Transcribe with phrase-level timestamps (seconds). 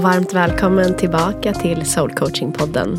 [0.00, 2.98] och varmt välkommen tillbaka till Soul Coaching-podden.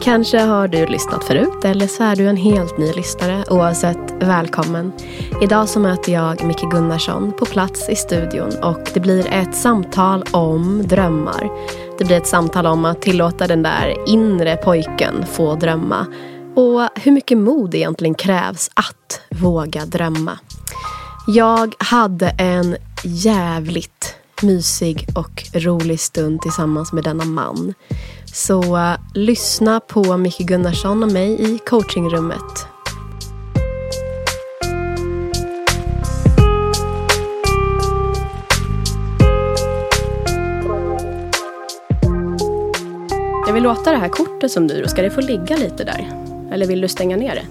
[0.00, 3.44] Kanske har du lyssnat förut eller så är du en helt ny lyssnare.
[3.50, 4.92] Oavsett, välkommen.
[5.42, 10.24] Idag så möter jag Micke Gunnarsson på plats i studion och det blir ett samtal
[10.32, 11.50] om drömmar.
[11.98, 16.06] Det blir ett samtal om att tillåta den där inre pojken få drömma
[16.54, 20.38] och hur mycket mod egentligen krävs att våga drömma.
[21.26, 27.74] Jag hade en jävligt mysig och rolig stund tillsammans med denna man.
[28.26, 32.66] Så uh, lyssna på Micke Gunnarsson och mig i coachingrummet.
[43.46, 46.24] Jag vill låta det här kortet som du, ska det få ligga lite där?
[46.52, 47.46] Eller vill du stänga ner det?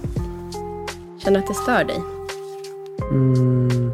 [1.23, 2.01] Känner att det stör dig?
[3.11, 3.86] Mm.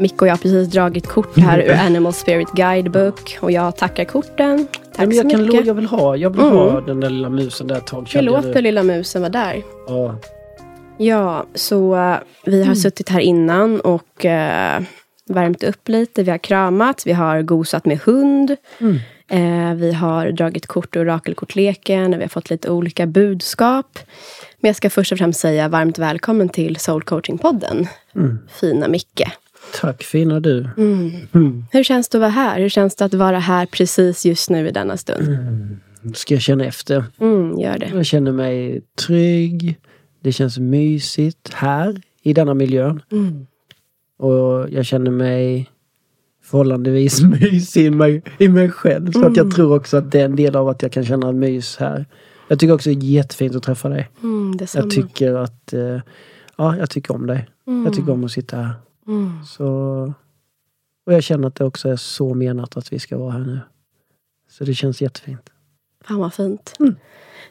[0.00, 4.04] Micke och jag har precis dragit kort här ur Animal Spirit Guidebook och jag tackar
[4.04, 4.66] korten.
[4.92, 5.56] Tack men så jag, kan, mycket.
[5.60, 6.56] lo- jag vill ha, jag vill Mm.
[6.56, 8.08] ha den där lilla musen där ett tag.
[8.14, 9.62] Vi låter lilla musen vara där.
[9.88, 10.16] Ja.
[10.98, 12.76] Ja, så eh, vi har Mm.
[12.76, 14.30] suttit här innan och uh,
[15.28, 16.22] värmt upp lite.
[16.22, 18.56] Vi har kramat, vi har gosat med hund.
[18.80, 18.98] Mm.
[19.28, 22.10] Eh, vi har dragit kort ur orakelkortleken.
[22.10, 23.98] Vi har fått lite olika budskap.
[24.60, 27.86] Men jag ska först och främst säga varmt välkommen till Soul Coaching-podden.
[28.16, 28.38] Mm.
[28.60, 29.22] Fina Micke.
[29.80, 30.68] Tack fina du.
[30.76, 31.10] Mm.
[31.32, 31.64] Mm.
[31.72, 32.60] Hur känns det att vara här?
[32.60, 35.38] Hur känns det att vara här precis just nu i denna stund?
[36.14, 37.04] Ska jag känna efter.
[37.20, 37.90] Mm, gör det.
[37.94, 39.78] Jag känner mig trygg.
[40.22, 43.02] Det känns mysigt här i denna miljön.
[43.12, 43.46] Mm.
[44.18, 45.70] Och jag känner mig
[46.44, 49.12] förhållandevis mysig i mig, i mig själv.
[49.12, 49.34] Så att Mm.
[49.34, 52.06] jag tror också att det är en del av att jag kan känna mys här.
[52.48, 54.08] Jag tycker också det är jättefint att träffa dig.
[54.22, 54.58] Mm.
[54.74, 56.00] Jag tycker att, eh,
[56.56, 57.48] ja jag tycker om dig.
[57.66, 57.84] Mm.
[57.84, 58.70] Jag tycker om att sitta här.
[59.10, 59.44] Mm.
[59.44, 59.66] Så,
[61.06, 63.60] och jag känner att det också är så menat att vi ska vara här nu.
[64.50, 65.50] Så det känns jättefint.
[66.04, 66.74] Fan vad fint.
[66.78, 66.96] Mm.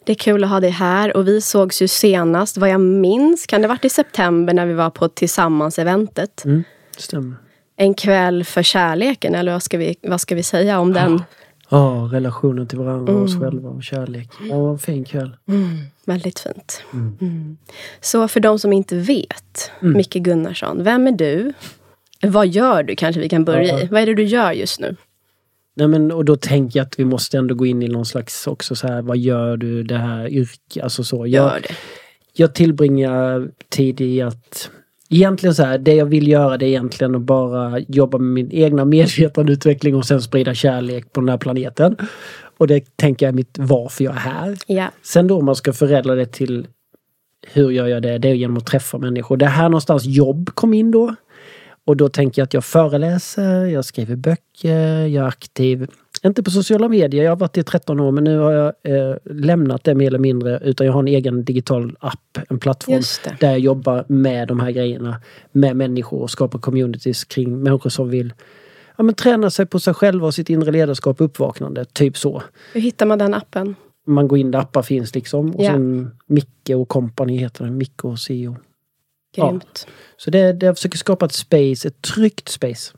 [0.03, 3.45] Det är kul att ha dig här och vi sågs ju senast, vad jag minns,
[3.45, 6.45] kan det varit i september när vi var på Tillsammans-eventet.
[6.45, 6.63] Mm,
[6.97, 7.35] stämmer.
[7.75, 11.23] En kväll för kärleken, eller vad ska vi, vad ska vi säga om den?
[11.69, 13.43] Ja, relationen till varandra och oss Mm.
[13.43, 14.29] själva och kärlek.
[14.49, 15.37] Ja, vad en fin kväll.
[15.47, 15.77] Mm,
[16.09, 16.83] väldigt fint.
[16.93, 17.17] Mm.
[17.21, 17.57] Mm.
[18.01, 19.97] Så för de som inte vet, Mm.
[19.97, 21.53] Micke Gunnarsson, vem är du?
[22.21, 23.81] Vad gör du kanske vi kan börja Ja.
[23.81, 23.87] i?
[23.87, 24.95] Vad är det du gör just nu?
[25.75, 28.47] Nej, men, och då tänker jag att vi måste ändå gå in i någon slags
[28.47, 30.83] också så här, vad gör du det här yrket?
[30.83, 31.17] Alltså så.
[31.17, 31.75] Jag, Gör det.
[32.33, 34.69] jag tillbringar tid i att
[35.09, 38.51] Egentligen så här, det jag vill göra det är egentligen att bara jobba med min
[38.51, 41.95] egna medvetandeutveckling och sen sprida kärlek på den här planeten.
[42.57, 44.57] Och det tänker jag är mitt varför jag är här.
[44.67, 44.91] Ja.
[45.03, 46.67] Sen då om man ska förädla det till
[47.47, 48.17] hur gör jag det?
[48.17, 49.37] Det är genom att träffa människor.
[49.37, 51.15] Det är här någonstans jobb kom in då.
[51.85, 55.87] Och då tänker jag att jag föreläser, jag skriver böcker, jag är aktiv.
[56.23, 58.73] Inte på sociala medier, jag har varit det i 13 år men nu har jag
[58.83, 63.01] eh, lämnat det mer eller mindre utan jag har en egen digital app, en plattform
[63.39, 65.21] där jag jobbar med de här grejerna.
[65.51, 68.33] Med människor och skapar communities kring människor som vill
[68.97, 72.43] ja, men träna sig på sig själva och sitt inre ledarskap, uppvaknande, typ så
[72.73, 73.75] Hur hittar man den appen?
[74.07, 75.55] man går in där appar finns liksom.
[75.55, 75.71] Och Ja.
[75.71, 77.77] sen Micke och company heter den.
[77.77, 78.55] Micke och CEO.
[79.35, 79.47] Ja.
[79.49, 79.87] Grymt.
[80.17, 82.93] Så det, det jag försöker skapa ett space, ett tryggt space.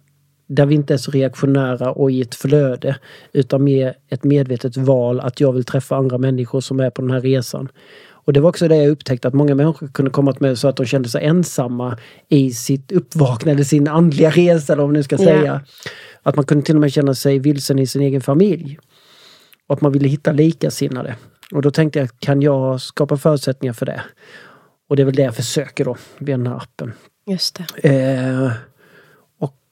[0.55, 2.95] Där vi inte är så reaktionära och i ett flöde.
[3.33, 7.11] Utan mer ett medvetet val att jag vill träffa andra människor som är på den
[7.11, 7.69] här resan.
[8.09, 10.67] Och det var också det jag upptäckte att många människor kunde komma till mig så
[10.67, 11.97] att de kände sig ensamma
[12.29, 15.61] i sitt uppvaknande, sin andliga resa eller vad man nu ska säga.
[16.23, 18.79] Att man kunde till och med känna sig vilsen i sin egen familj.
[19.67, 21.15] Och att man ville hitta likasinnade.
[21.51, 24.01] Och då tänkte jag, kan jag skapa förutsättningar för det?
[24.89, 26.93] Och det är väl det jag försöker då, via den här appen.
[27.27, 27.89] Just det.
[27.89, 28.51] Eh,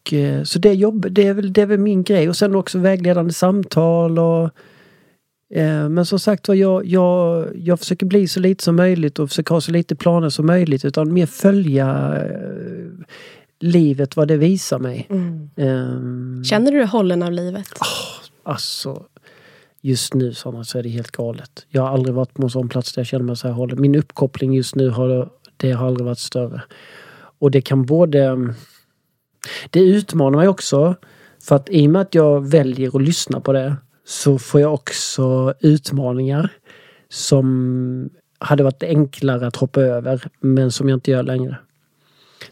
[0.10, 2.30] och eh, så det jobb, det är, väl, det är väl min grej.
[2.30, 4.44] Och sen också vägledande samtal och
[5.54, 9.30] eh, men som sagt var, jag, jag, jag försöker bli så lite som möjligt och
[9.30, 13.06] försöker ha så lite planer som möjligt utan mer följa eh,
[13.60, 15.08] livet, vad det visar mig.
[15.10, 15.50] Mm.
[15.56, 17.68] Eh, Känner du dig hållen av livet?
[18.44, 19.06] Alltså,
[19.82, 21.66] just nu Sanna, så är det helt galet.
[21.70, 23.82] Jag har aldrig varit på en sån plats där jag känner mig så här hållen.
[23.82, 26.62] Min uppkoppling just nu har, det har aldrig varit större.
[27.40, 28.54] Och det kan både...
[29.70, 30.96] Det utmanar mig också.
[31.44, 33.76] För att i och med att jag väljer att lyssna på det
[34.06, 36.50] så får jag också utmaningar
[37.10, 38.10] som
[38.40, 41.58] hade varit enklare att hoppa över men som jag inte gör längre.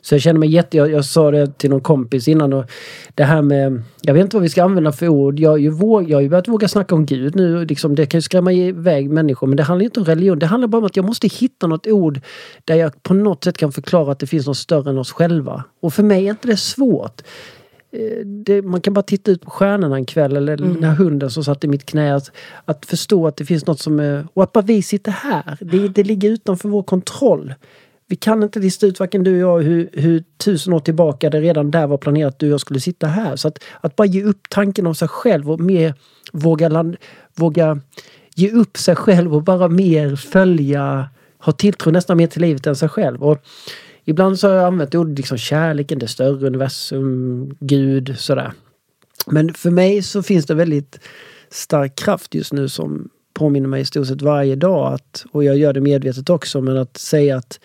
[0.02, 0.78] Så jag känner mig jätte...
[0.78, 2.66] Jag, jag sa det till någon kompis innan och
[3.16, 3.82] det här med...
[4.02, 5.40] Jag vet inte vad vi ska använda för ord.
[5.40, 7.66] Jag har ju, våg, jag har ju börjat våga snacka om Gud nu.
[7.66, 10.40] Liksom, det kan ju skrämma iväg människor men det handlar inte om religion.
[10.40, 12.20] Det handlar bara om att jag måste hitta något ord
[12.66, 15.64] där jag på något sätt kan förklara att det finns något större än oss själva.
[15.82, 17.22] Och för mig är inte det svårt.
[17.92, 20.74] eh, det, man kan bara titta ut på stjärnorna en kväll eller Mm.
[20.74, 22.16] den här hunden som satt i mitt knä.
[22.16, 22.32] Att,
[22.66, 24.28] att förstå att det finns något som är...
[24.34, 25.58] Och att bara vi sitter här.
[25.62, 27.54] Det, det ligger utanför vår kontroll.
[28.10, 31.42] Vi kan inte lista ut, varken du och jag, hur, hur tusen år tillbaka det
[31.42, 33.36] redan där var planerat att du och jag skulle sitta här.
[33.36, 35.94] Så att, att bara ge upp tanken om sig själv och mer
[36.34, 36.96] våga, land,
[37.36, 37.80] våga
[38.36, 41.10] ge upp sig själv och bara mer följa,
[41.40, 43.24] ha tilltro nästan mer till livet än sig själv.
[43.24, 43.38] Och
[44.06, 48.54] ibland så har jag använt ordet liksom kärleken, det större universum, Gud, sådär.
[49.28, 51.00] Men för mig så finns det väldigt
[51.50, 55.58] stark kraft just nu som påminner mig i stort sett varje dag att, och jag
[55.58, 57.60] gör det medvetet också, men att säga att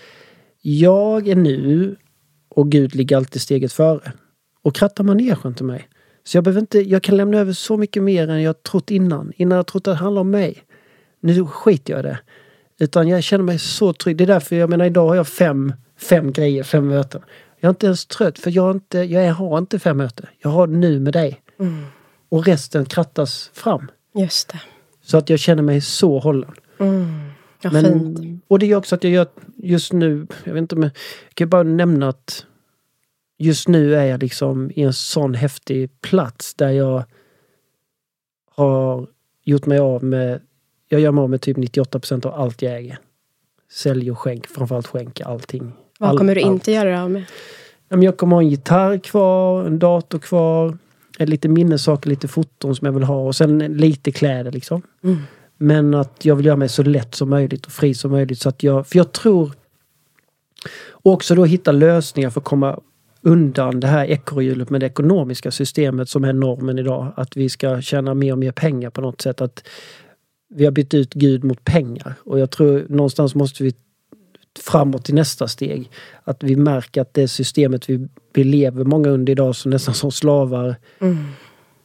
[0.63, 1.97] jag är nu
[2.49, 4.13] och Gud ligger alltid steget före.
[4.63, 5.89] Och krattar manegen till mig.
[6.25, 9.33] Så jag behöver inte, jag kan lämna över så mycket mer än jag trott innan.
[9.37, 10.63] Innan jag trott att det handlar om mig.
[11.21, 12.19] Nu skiter jag i det.
[12.79, 14.17] Utan jag känner mig så trygg.
[14.17, 17.23] Det är därför, jag menar idag har jag fem, fem grejer, fem möten.
[17.61, 20.27] Jag är inte ens trött för jag, inte, jag har inte fem möten.
[20.39, 21.43] Jag har nu med dig.
[21.61, 21.85] Mm.
[22.29, 23.91] Och resten krattas fram.
[24.15, 24.61] Just det.
[25.05, 26.53] Så att jag känner mig så hållen.
[26.79, 27.32] Mm.
[27.63, 28.45] Ja, Men, fint.
[28.49, 29.27] och det gör också att jag gör
[29.57, 30.93] just nu, jag vet inte om jag,
[31.35, 32.47] kan bara nämna att
[33.39, 37.05] just nu är jag liksom i en sån häftig plats där jag
[38.55, 39.07] har
[39.45, 40.41] gjort mig av med,
[40.89, 42.99] jag gör mig av med typ 98% av allt jag äger.
[43.71, 45.73] Sälj och skänk, framförallt skänk allting.
[45.99, 46.53] Vad All- kommer du allt.
[46.53, 47.25] inte göra dig av med?
[47.89, 50.79] Ja, men Jag kommer ha en gitarr kvar, en dator kvar,
[51.19, 54.83] lite minnessaker, lite foton som jag vill ha och sen lite kläder liksom.
[55.05, 55.19] Mm.
[55.63, 58.39] Men att jag vill göra mig så lätt som möjligt och fri som möjligt.
[58.39, 59.53] Så att jag, för jag tror...
[60.93, 62.81] Också då hitta lösningar för att komma
[63.21, 67.13] undan det här ekorrhjulet med det ekonomiska systemet som är normen idag.
[67.17, 69.41] Att vi ska tjäna mer och mer pengar på något sätt.
[69.41, 69.69] Att
[70.55, 72.15] vi har bytt ut Gud mot pengar.
[72.25, 73.75] Och jag tror någonstans måste vi
[74.61, 75.91] framåt till nästa steg.
[76.25, 80.13] Att vi märker att det systemet vi, vi lever många under idag som nästan som
[80.13, 81.25] slavar Mm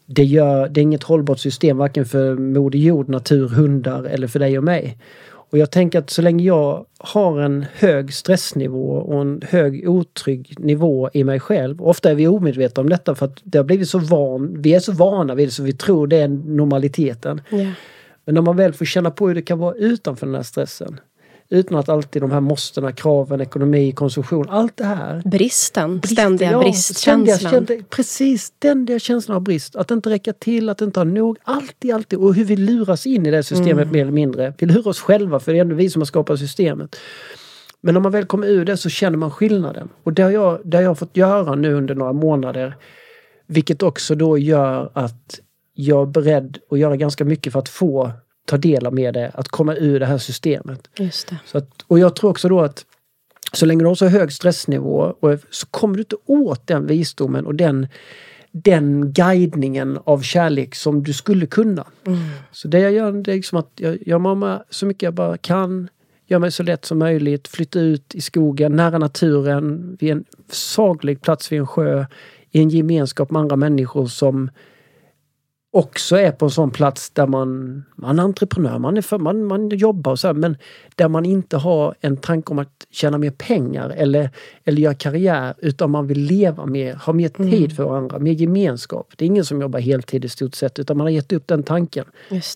[0.08, 4.40] det, gör, det är inget hållbart system varken för Moder Jord, natur, hundar eller för
[4.40, 4.98] dig och mig.
[5.50, 10.56] Och jag tänker att så länge jag har en hög stressnivå och en hög otrygg
[10.60, 11.82] nivå i mig själv.
[11.82, 14.80] Ofta är vi omedvetna om detta för att det har blivit så van, vi är
[14.80, 17.42] så vana vid det så vi tror det är normaliteten.
[17.50, 17.72] Ja.
[18.26, 21.00] Men när man väl får känna på hur det kan vara utanför den här stressen.
[21.50, 26.52] Utan att alltid de här måstena, kraven, ekonomi, konsumtion, allt det här Bristen, Brist, ständiga
[26.52, 27.40] ja, bristkänslan.
[27.40, 29.76] ständiga precis, ständiga känslan av brist.
[29.76, 31.38] Att inte räcka till, att inte ha nog.
[31.44, 32.20] Alltid, alltid.
[32.20, 33.92] Och hur vi luras in i det systemet Mm.
[33.92, 34.54] mer eller mindre.
[34.58, 36.96] Vi lurar oss själva för det är ändå vi som har skapat systemet.
[37.82, 39.90] Men när man väl kommer ur det så känner man skillnaden.
[40.04, 42.76] Och det har jag, det har jag fått göra nu under några månader.
[43.48, 45.40] Vilket också då gör att
[45.74, 48.12] jag är beredd att göra ganska mycket för att få
[48.48, 50.90] ta del av med det, att komma ur det här systemet.
[51.00, 51.58] Just det.
[51.58, 52.86] Att, och jag tror också då att
[53.54, 57.46] så länge du har så hög stressnivå och, så kommer du inte åt den visdomen
[57.46, 57.88] och den,
[58.52, 61.88] den guidningen av kärlek som du skulle kunna.
[62.06, 62.20] Mm.
[62.52, 65.38] Så det jag gör det är liksom att jag gör mamma så mycket jag bara
[65.38, 65.90] kan.
[66.28, 67.48] Gör mig så lätt som möjligt.
[67.48, 72.06] Flytta ut i skogen, nära naturen, vid en saglig plats vid en sjö.
[72.52, 74.50] I en gemenskap med andra människor som
[75.78, 79.46] också är på en sån plats där man, man är entreprenör, man, är för, man,
[79.46, 80.58] man jobbar och så här, men
[80.96, 84.30] där man inte har en tanke om att tjäna mer pengar eller,
[84.64, 89.12] eller göra karriär utan man vill leva mer, ha mer tid för varandra, mer gemenskap.
[89.16, 91.64] Det är ingen som jobbar heltid i stort sett utan man har gett upp den
[91.64, 92.06] tanken.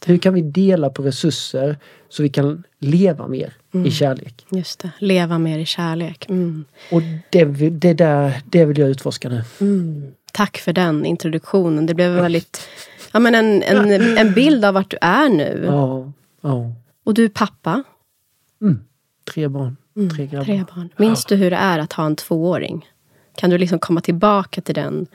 [0.05, 1.77] Hur kan vi dela på resurser
[2.09, 3.53] så vi kan leva mer
[3.85, 4.45] i kärlek?
[4.49, 4.91] Just det.
[4.99, 6.25] Leva mer i kärlek.
[6.29, 6.65] Mm.
[6.91, 9.43] Och det, det, där, det vill jag utforska nu.
[9.61, 10.11] Mm.
[10.33, 11.85] Tack för den introduktionen.
[11.85, 12.67] Det blev väldigt...
[13.11, 15.63] Ja, men en, en, en bild av vart du är nu.
[15.65, 16.73] Ja, ja.
[17.03, 17.83] Och du är pappa.
[18.61, 18.79] Mm.
[19.33, 19.77] Tre barn,
[20.15, 20.45] tre grabbar.
[20.45, 20.89] Tre barn.
[20.97, 22.89] Minns du hur det är att ha en tvååring?
[23.35, 25.07] Kan du liksom komma tillbaka till den?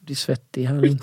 [0.00, 0.82] Blir svettig här.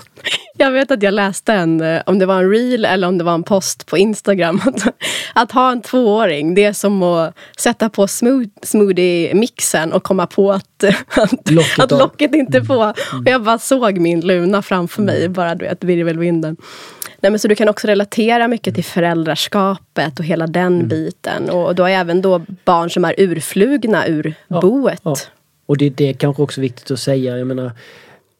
[0.58, 3.24] Jag vet att jag läste en, eh, om det var en reel eller om det
[3.24, 4.60] var en post på Instagram.
[4.66, 4.94] Att,
[5.34, 10.52] att ha en tvååring, det är som att sätta på smooth, smoothie-mixen och komma på
[10.52, 12.94] att, att, Locket att locket inte är på.
[13.18, 16.56] Och jag bara såg min Luna framför mig, bara du vet, virvelvinden.
[17.20, 21.50] Nej, men så du kan också relatera mycket till föräldraskapet och hela den biten.
[21.50, 25.00] Och du har även då barn som är urflugna ur Ja, boet.
[25.04, 25.16] Ja.
[25.66, 27.38] Och det, det är kanske också viktigt att säga.
[27.38, 27.72] Jag menar,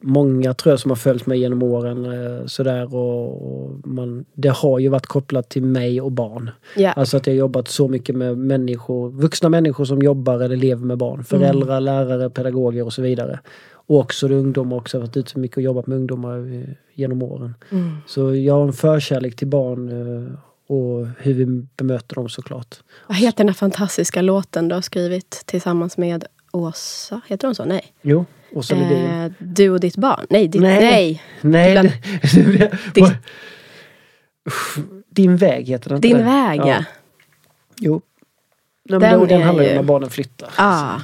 [0.01, 4.49] många tror jag som har följt mig genom åren eh, sådär och, och man, det
[4.49, 6.51] har ju varit kopplat till mig och barn.
[6.77, 6.93] Ja.
[6.93, 10.85] Alltså att jag har jobbat så mycket med människor, vuxna människor som jobbar eller lever
[10.85, 11.25] med barn.
[11.25, 13.41] Föräldrar, lärare, pedagoger och så vidare.
[13.73, 16.69] Och också ungdomar också, jag har varit ute så mycket och jobbat med ungdomar eh,
[16.95, 17.55] genom åren.
[17.71, 17.97] Mm.
[18.07, 20.33] Så jag har en förkärlek till barn eh,
[20.69, 22.77] och hur vi bemöter dem såklart.
[23.07, 27.21] Vad heter den här fantastiska låten du har skrivit tillsammans med Åsa?
[27.27, 27.65] Heter hon så?
[27.65, 27.93] Nej.
[28.03, 28.25] Jo,
[28.55, 28.75] Och så.
[28.75, 30.27] Eh, du och ditt barn?
[30.31, 30.81] Nej, ditt, Nej.
[30.81, 31.23] nej.
[31.41, 33.17] Nej, det, det,
[35.11, 36.23] Din- väg heter den Din det?
[36.23, 36.85] väg, ja.
[37.79, 38.01] Jo.
[38.89, 40.49] Nej, Den den, handlar ju om när barnen flyttar.
[40.57, 41.01] Ah,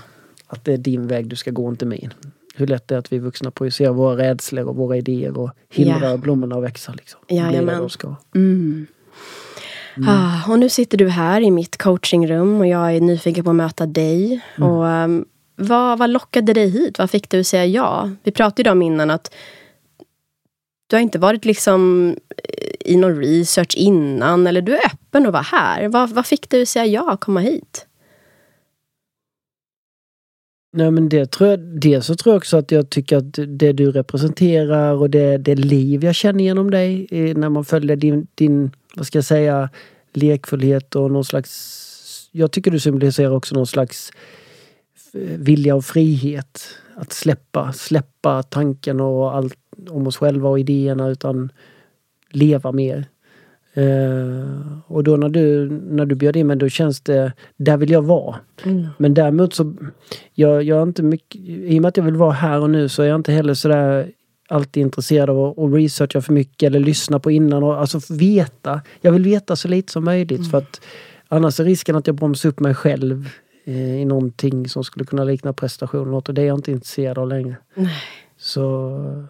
[0.46, 2.14] Att det är din väg, du ska gå, inte min.
[2.54, 6.10] Hur lätt det är att vi vuxna projicerar våra rädslor och våra idéer och hindrar
[6.10, 6.16] Ja.
[6.16, 6.92] blommorna att växa.
[6.92, 7.20] Liksom.
[7.28, 7.90] Jajamän.
[7.90, 8.14] Ska.
[8.34, 8.86] mm.
[10.06, 13.56] Ah, och nu sitter du här i mitt coachingrum och jag är nyfiken på att
[13.56, 14.40] möta dig.
[14.56, 14.68] Mm.
[14.70, 15.24] Och, ehm,
[15.56, 16.98] vad, vad lockade dig hit?
[16.98, 18.10] Vad fick du att säga ja?
[18.22, 19.34] Vi pratade ju om innan att
[20.86, 22.08] du har inte varit liksom
[22.48, 25.88] eh, i någon research innan eller du är öppen att vara här.
[25.88, 27.86] Vad, vad fick du att säga ja, komma hit?
[30.72, 33.72] Nej men det tror jag, dels så tror jag också att jag tycker att det
[33.72, 38.26] du representerar och det, det liv jag känner genom dig eh, när man följer din,
[38.34, 39.70] din, vad ska jag säga,
[40.12, 44.12] lekfullhet och någon slags, jag tycker du symboliserar också någon slags
[45.38, 46.62] vilja och frihet.
[46.94, 49.58] Att släppa, släppa tanken och allt
[49.90, 51.52] om oss själva och idéerna utan
[52.30, 53.06] leva mer.
[53.74, 57.90] Eh, och då när du, när du bjöd in mig då känns det, där vill
[57.90, 58.36] jag vara.
[58.98, 59.74] Men däremot så,
[60.34, 62.88] jag, jag är inte mycket, i och med att jag vill vara här och nu
[62.88, 64.10] så är jag inte heller sådär
[64.48, 68.80] alltid intresserad av att, att researcha för mycket eller lyssna på innan och alltså veta.
[69.00, 70.80] Jag vill veta så lite som möjligt för att
[71.28, 73.28] annars är risken att jag bromsar upp mig själv
[73.64, 77.56] i någonting som skulle kunna likna prestation och det är jag inte intresserad av längre.
[77.74, 78.02] Nej.
[78.38, 79.28] Så,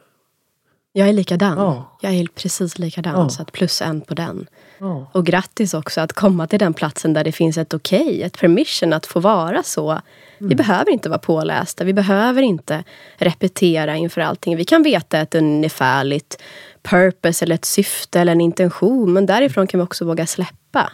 [0.92, 1.58] Jag är likadan.
[1.58, 1.98] Ja.
[2.00, 3.14] Jag är precis likadan.
[3.20, 3.28] Ja.
[3.28, 4.46] Så att plus en på den.
[4.78, 5.10] ja.
[5.12, 8.92] Och grattis också att komma till den platsen där det finns ett okej, ett permission
[8.92, 10.00] att få vara så.
[10.38, 12.84] Vi behöver inte vara pålästa, vi behöver inte
[13.16, 14.56] repetera inför allting.
[14.56, 16.42] Vi kan veta ett ungefärligt
[16.82, 19.12] purpose eller ett syfte eller en intention.
[19.12, 20.92] Men därifrån kan vi också våga släppa.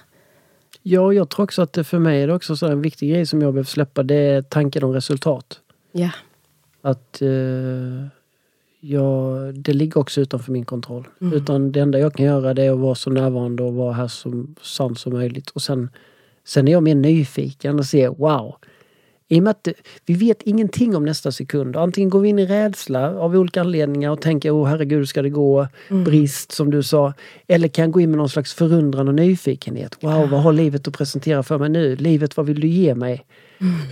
[0.82, 3.26] Ja, jag tror också att det för mig är det också så en viktig grej
[3.26, 4.02] som jag behöver släppa.
[4.02, 5.60] Det är tanken om resultat.
[5.92, 6.10] Ja.
[6.82, 8.06] Att eh,
[8.80, 11.08] jag, det ligger också utanför min kontroll.
[11.20, 11.32] Mm.
[11.32, 14.08] Utan det enda jag kan göra det är att vara så närvarande och vara här
[14.08, 15.50] så sant som möjligt.
[15.50, 15.90] Och sen,
[16.44, 18.56] sen är jag mer nyfiken och ser wow.
[19.30, 19.68] I och med att
[20.06, 21.76] vi vet ingenting om nästa sekund.
[21.76, 25.22] Antingen går vi in i rädsla av olika anledningar och tänker åh herregud hur ska
[25.22, 25.68] det gå?
[25.88, 26.04] Mm.
[26.04, 27.14] Brist som du sa.
[27.46, 29.96] Eller kan gå in med någon slags förundran och nyfikenhet.
[30.00, 31.96] Wow, vad har livet att presentera för mig nu?
[31.96, 33.24] Livet, vad vill du ge mig?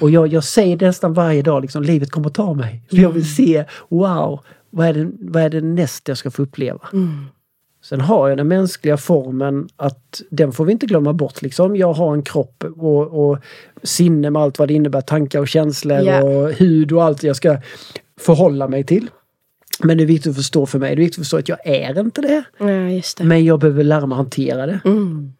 [0.00, 2.82] Och jag, jag säger nästan varje dag, liksom, livet kommer ta mig.
[2.90, 4.40] För jag vill se, wow,
[4.70, 6.80] vad är, det, vad är det nästa jag ska få uppleva?
[7.88, 11.42] Sen har jag den mänskliga formen att den får vi inte glömma bort.
[11.42, 11.76] Liksom.
[11.76, 13.38] Jag har en kropp och, och
[13.82, 16.22] sinne med allt vad det innebär, tankar och känslor Ja.
[16.22, 17.58] och hud och allt jag ska
[18.20, 19.10] förhålla mig till.
[19.82, 21.66] Men det är viktigt att förstå för mig, det är viktigt att förstå att jag
[21.66, 22.44] är inte det.
[22.58, 22.66] ja,
[23.18, 23.24] det.
[23.24, 24.80] Men jag behöver lära mig hantera det.
[24.84, 25.32] Mm.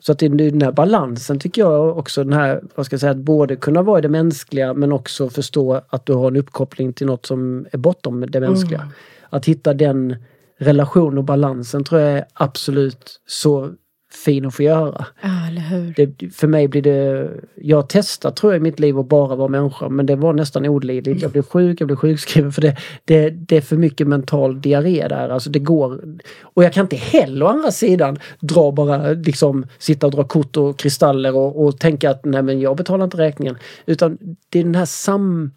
[0.00, 3.00] Så att det är den här balansen tycker jag också, den här, vad ska jag
[3.00, 6.36] säga, att både kunna vara i det mänskliga men också förstå att du har en
[6.36, 8.80] uppkoppling till något som är bortom det mänskliga.
[8.80, 8.92] Mm.
[9.30, 10.16] Att hitta den
[10.58, 13.70] relation och balansen tror jag är absolut så
[14.10, 15.06] fin att få göra.
[15.22, 15.94] Ja, eller hur.
[15.96, 19.36] Det, för mig blir det, jag har testat tror jag i mitt liv att bara
[19.36, 21.22] vara människa men det var nästan olidligt.
[21.22, 25.08] Jag blev sjuk, jag blev sjukskriven för det, det, det är för mycket mental diarré
[25.08, 25.28] där.
[25.28, 26.00] Alltså det går.
[26.42, 30.56] Och jag kan inte heller å andra sidan dra bara liksom sitta och dra kort
[30.56, 33.58] och kristaller och, och tänka att nej men jag betalar inte räkningen.
[33.86, 35.52] Utan det är den här sam...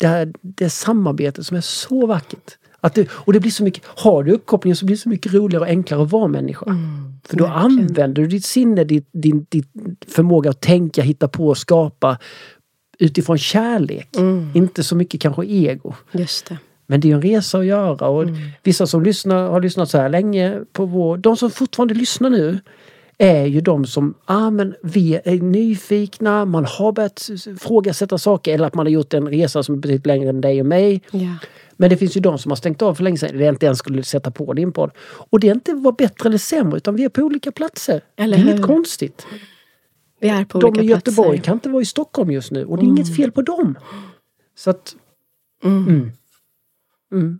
[0.00, 2.56] Det, här, det samarbetet som är så vackert.
[2.80, 5.32] Att det, och det blir så mycket, har du uppkopplingen så blir det så mycket
[5.32, 6.66] roligare och enklare att vara människa.
[7.24, 7.80] För då verkligen.
[7.80, 9.64] använder du ditt sinne, ditt, din, din
[10.08, 12.18] förmåga att tänka, hitta på, skapa
[12.98, 14.08] utifrån kärlek.
[14.54, 15.94] Inte så mycket kanske ego.
[16.12, 16.58] Just det.
[16.86, 18.28] Men det är en resa att göra och
[18.62, 21.16] vissa som lyssnar, har lyssnat så här länge på vår...
[21.16, 22.58] De som fortfarande lyssnar nu
[23.20, 28.66] är ju de som, ah, men vi är nyfikna, man har börjat frågasätta saker eller
[28.66, 31.02] att man har gjort en resa som är betydligt längre än dig och mig.
[31.10, 31.34] Ja.
[31.76, 33.78] Men det finns ju de som har stängt av för länge sedan, eller inte ens
[33.78, 34.90] skulle sätta på din podd.
[35.00, 38.04] Och det är inte vad bättre eller sämre utan vi är på olika platser.
[38.16, 38.64] Eller det är inget hur?
[38.64, 39.26] konstigt.
[40.20, 41.44] Vi är på De olika i Göteborg platser.
[41.44, 43.78] kan inte vara i Stockholm just nu och det är inget fel på dem.
[44.56, 44.96] Så att...
[45.64, 45.88] Mm.
[45.88, 46.12] Mm.
[47.12, 47.38] Mm.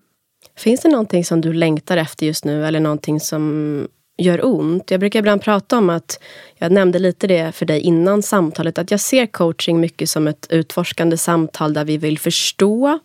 [0.57, 3.89] Finns det någonting som du längtar efter just nu eller någonting som
[4.21, 4.91] gör ont?
[4.91, 6.21] Jag brukar ibland prata om att,
[6.59, 10.47] jag nämnde lite det för dig innan samtalet, att jag ser coaching mycket som ett
[10.51, 12.99] utforskande samtal där vi vill förstå.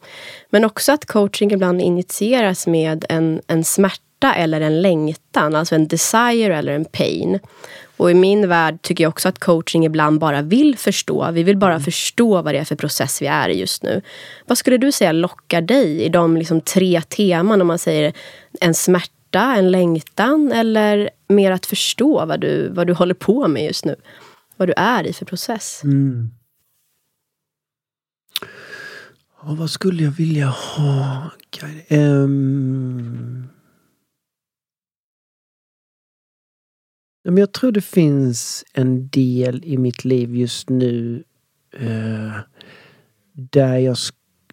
[0.50, 5.88] Men också att coaching ibland initieras med en, en smärta eller en längtan, alltså en
[5.88, 7.40] desire eller en pain.
[7.98, 11.32] Och i min värld tycker jag också att coaching ibland bara vill förstå.
[11.32, 14.02] Vi vill bara förstå vad det är för process vi är i just nu.
[14.46, 18.14] Vad skulle du säga lockar dig i de liksom tre teman om man säger
[18.62, 23.66] en smärta, en längtan eller mer att förstå vad du, vad du håller på med
[23.66, 23.96] just nu?
[24.58, 25.82] Vad du är i för process?
[25.84, 26.32] Mm.
[29.42, 31.32] Ja, vad skulle jag vilja ha?
[31.90, 33.48] Um...
[37.24, 41.24] Men jag tror det finns en del i mitt liv just nu
[41.72, 42.40] eh,
[43.34, 43.98] där jag,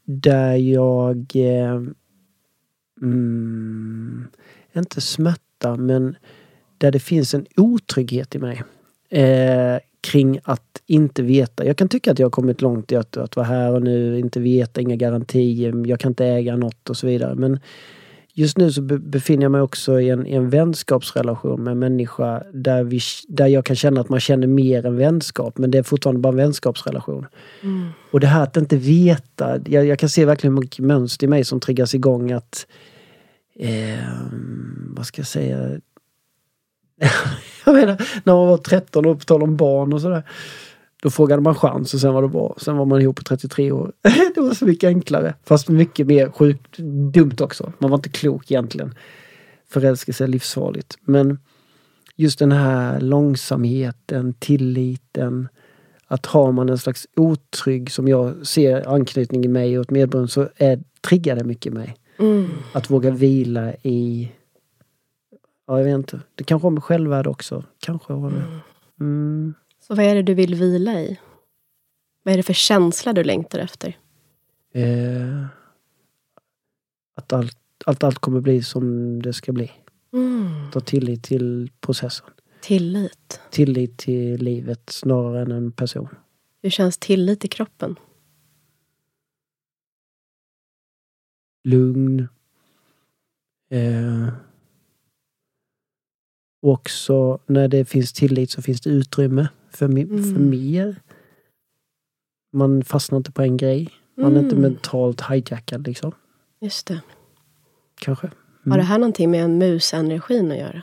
[0.04, 1.82] där jag eh,
[3.02, 4.28] mm,
[4.80, 6.16] inte smärta men
[6.78, 8.62] där det finns en otrygghet i mig.
[9.14, 11.66] Uh, kring att inte veta.
[11.66, 14.18] Jag kan tycka att jag har kommit långt i att, att vara här och nu,
[14.18, 17.34] inte veta, inga garantier, jag kan inte äga något och så vidare.
[17.34, 17.60] Men
[18.34, 22.42] just nu så befinner jag mig också i en, i en vänskapsrelation med en människa
[22.52, 25.82] där, vi, där jag kan känna att man känner mer än vänskap men det är
[25.82, 27.26] fortfarande bara en vänskapsrelation.
[27.62, 27.88] Mm.
[28.12, 31.44] Och det här att inte veta, jag, jag kan se verkligen mycket mönster i mig
[31.44, 32.66] som triggas igång att
[33.54, 34.08] eh,
[34.88, 35.80] vad ska jag säga
[37.66, 40.22] jag menar, när man var 13 och på tal om barn och sådär.
[41.02, 42.56] Då frågade man chans och sen var det bra.
[42.58, 43.92] Sen var man ihop på 33 år.
[44.34, 45.34] det var så mycket enklare.
[45.44, 46.78] Fast mycket mer sjukt
[47.12, 47.72] dumt också.
[47.78, 48.94] Man var inte klok egentligen.
[49.70, 50.98] Förälskelse är livsfarligt.
[51.00, 51.38] Men
[52.16, 55.48] just den här långsamheten, tilliten.
[56.06, 60.32] Att har man en slags otrygg, som jag ser anknytning i mig och ett medberoende
[60.32, 61.96] så är, triggar det mycket mig.
[62.22, 62.50] Mm.
[62.72, 64.32] Att våga vila i
[65.66, 66.20] Ja, jag vet inte.
[66.34, 67.64] Det kanske har med självvärde också.
[67.78, 68.60] Kanske har det.
[69.00, 69.54] Mm.
[69.80, 71.18] Så vad är det du vill vila i?
[72.22, 73.96] Vad är det för känsla du längtar efter?
[74.72, 75.44] Eh,
[77.14, 79.70] att allt, allt, allt kommer bli som det ska bli.
[80.12, 80.70] Mm.
[80.72, 82.26] Ta tillit till processen.
[82.60, 83.40] Tillit?
[83.50, 86.08] Tillit till livet snarare än en person.
[86.62, 87.96] Hur känns tillit i kroppen?
[91.64, 92.28] Lugn.
[93.70, 94.28] Eh,
[96.62, 100.22] och också när det finns tillit så finns det utrymme för, mm.
[100.22, 100.96] för mer.
[102.52, 103.88] Man fastnar inte på en grej.
[104.16, 104.38] Man mm.
[104.38, 104.70] är inte mm.
[104.70, 106.12] mentalt hijackad liksom.
[106.60, 107.00] Just det.
[108.00, 108.26] Kanske.
[108.26, 108.70] Mm.
[108.70, 110.82] Har det här någonting med musenergin att göra?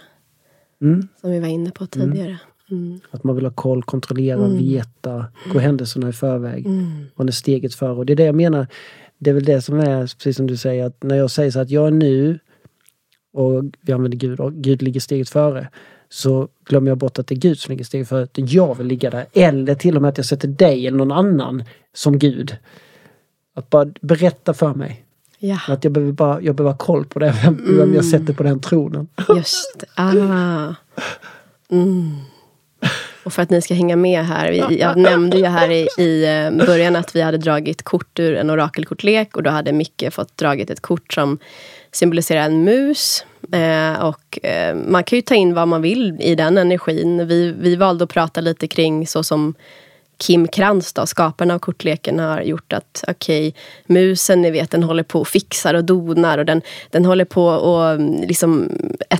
[0.82, 1.08] Mm.
[1.22, 2.40] Som vi var inne på tidigare.
[2.72, 3.00] Mm.
[3.12, 6.68] Att man vill ha koll, kontrollera, veta, gå händelserna i förväg.
[7.16, 7.92] Man är steget före.
[7.92, 8.68] Och det är det jag menar.
[9.20, 11.60] Det är väl det som är, precis som du säger, att när jag säger så
[11.60, 12.40] att jag är nu
[13.34, 15.70] och vi använder Gud och Gud ligger steget före
[16.10, 18.24] så glömmer jag bort att det är Gud som ligger steget före.
[18.24, 19.26] Att jag vill ligga där.
[19.34, 22.58] Eller till och med att jag sätter dig eller någon annan som Gud.
[23.56, 25.06] Att bara berätta för mig.
[25.40, 25.60] Ja.
[25.68, 27.94] Att jag behöver bara jag behöver ha koll på det, vem, mm.
[27.94, 29.08] jag sätter på den tronen.
[29.36, 30.74] Just ah.
[31.72, 32.12] Mm.
[33.30, 34.72] Och för att ni ska hänga med här.
[34.80, 38.50] Jag nämnde ju här i, i eh, början att vi hade dragit kort ur en
[38.50, 41.40] orakelkortlek och då hade Micke fått dragit ett kort som
[41.92, 43.26] symboliserar en mus.
[43.52, 47.28] Eh, och eh, man kan ju ta in vad man vill i den energin.
[47.28, 49.56] Vi, vi valde att prata lite kring så som
[50.20, 54.84] Kim Krantz, då, skaparen av kortleken, har gjort att okej, okay, musen, ni vet, den
[54.84, 58.70] håller på och fixar och donar och den, den håller på och mm, liksom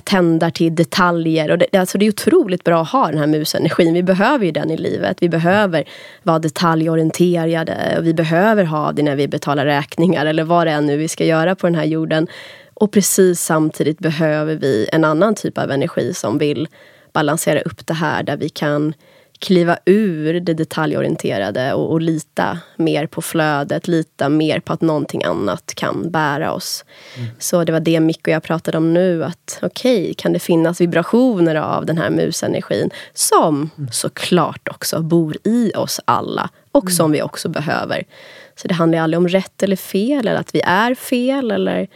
[0.04, 1.50] tändar till detaljer.
[1.50, 3.94] Och det, alltså det är otroligt bra att ha den här musenergin.
[3.94, 5.16] Vi behöver ju den i livet.
[5.20, 5.84] Vi behöver
[6.22, 7.94] vara detaljorienterade.
[7.98, 11.08] Och vi behöver ha det när vi betalar räkningar eller vad det är nu vi
[11.08, 12.26] ska göra på den här jorden.
[12.74, 16.68] Och precis samtidigt behöver vi en annan typ av energi som vill
[17.12, 18.94] balansera upp det här där vi kan
[19.40, 25.24] kliva ur det detaljorienterade och, och, lita mer på flödet, lita mer på att någonting
[25.24, 26.84] annat kan bära oss.
[27.16, 27.28] Mm.
[27.38, 30.38] Så det var det Mick och jag pratade om nu, att okej, okay, kan det
[30.38, 33.90] finnas vibrationer av den här musenergin som mm.
[33.92, 36.92] såklart också bor i oss alla och mm.
[36.92, 38.04] som vi också behöver.
[38.56, 41.88] Så det handlar aldrig om rätt eller fel, eller att vi är fel, eller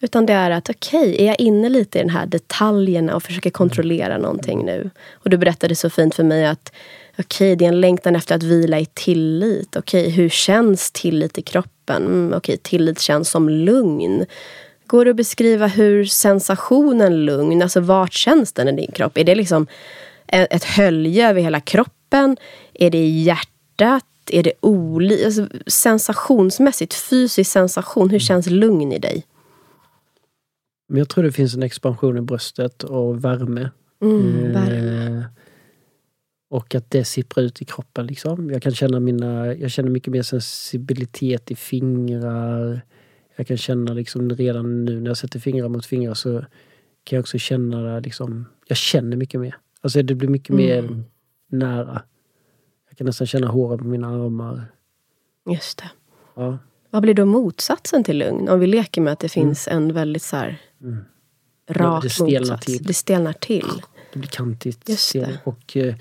[0.00, 3.22] utan det är att okej, okay, är jag inne lite i den här detaljerna och
[3.22, 4.22] försöker kontrollera mm.
[4.22, 4.90] någonting nu?
[5.12, 6.72] Och du berättade så fint för mig att
[7.18, 9.76] okej, okay, det är en längtan efter att vila i tillit.
[9.76, 12.06] Okej, okay, hur känns tillit i kroppen?
[12.06, 14.26] Mm, okej, tillit känns som lugn.
[14.86, 19.18] Går det att beskriva hur sensationen lugn, alltså vart känns den i din kropp?
[19.18, 19.66] Är det liksom
[20.26, 22.36] ett hölje över hela kroppen?
[22.74, 24.04] Är det i hjärtat?
[24.30, 25.24] Är det olika?
[25.24, 29.24] Alltså, sensationsmässigt, fysisk sensation, hur känns lugn i dig?
[30.88, 33.70] Men jag tror det finns en expansion i bröstet och värme.
[34.00, 35.18] Mm, värme.
[35.18, 35.24] Eh,
[36.50, 38.50] och att det sipprar ut i kroppen liksom.
[38.50, 42.80] Jag kan känna mina, jag känner mycket mer sensibilitet i fingrar.
[43.36, 46.40] Jag kan känna liksom redan nu när jag sätter fingrar mot fingrar så
[47.04, 49.56] kan jag också känna liksom, jag känner mycket mer.
[49.80, 50.64] Alltså det blir mycket mm.
[50.66, 51.02] mer
[51.46, 52.02] nära.
[52.88, 54.64] Jag kan nästan känna håret på mina armar.
[55.50, 55.90] Just det.
[56.34, 56.58] Ja.
[56.90, 58.48] Vad blir då motsatsen till lugn?
[58.48, 59.82] Om vi leker med att det finns mm.
[59.82, 61.04] en väldigt så här mm.
[61.70, 62.66] rak det motsats.
[62.66, 62.82] Till.
[62.82, 63.82] Det stelnar till.
[64.12, 64.88] Det blir kantigt.
[64.88, 65.38] Just det.
[65.44, 65.94] Och eh,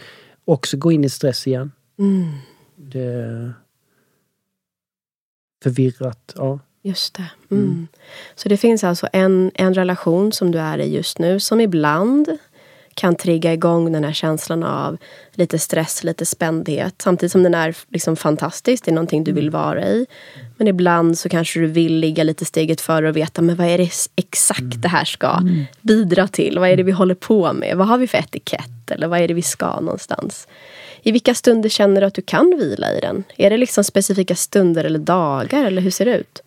[0.45, 1.71] också gå in i stress igen.
[1.99, 2.33] Mm.
[2.75, 3.53] Det,
[5.63, 6.33] förvirrat.
[6.35, 6.59] Ja.
[6.81, 7.29] Just det.
[7.51, 7.87] Mm.
[8.35, 12.37] Så det finns alltså en, en relation som du är i just nu som ibland
[12.97, 14.97] kan trigga igång den här känslan av
[15.33, 16.95] lite stress, lite spändhet.
[17.01, 20.05] Samtidigt som den är liksom fantastisk, det är någonting du vill vara i.
[20.57, 23.77] Men ibland så kanske du vill ligga lite steget före och veta men vad är
[23.77, 25.41] det exakt det här ska
[25.81, 26.59] bidra till?
[26.59, 27.77] Vad är det vi håller på med?
[27.77, 28.91] Vad har vi för etikett?
[28.91, 30.47] Eller vad är det vi ska någonstans?
[31.01, 33.23] I vilka stunder känner du att du kan vila i den?
[33.37, 36.41] Är det liksom specifika stunder eller dagar eller hur ser det ut?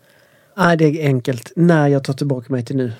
[0.56, 1.52] Nej, det är enkelt.
[1.56, 2.92] När jag tar tillbaka mig till nu.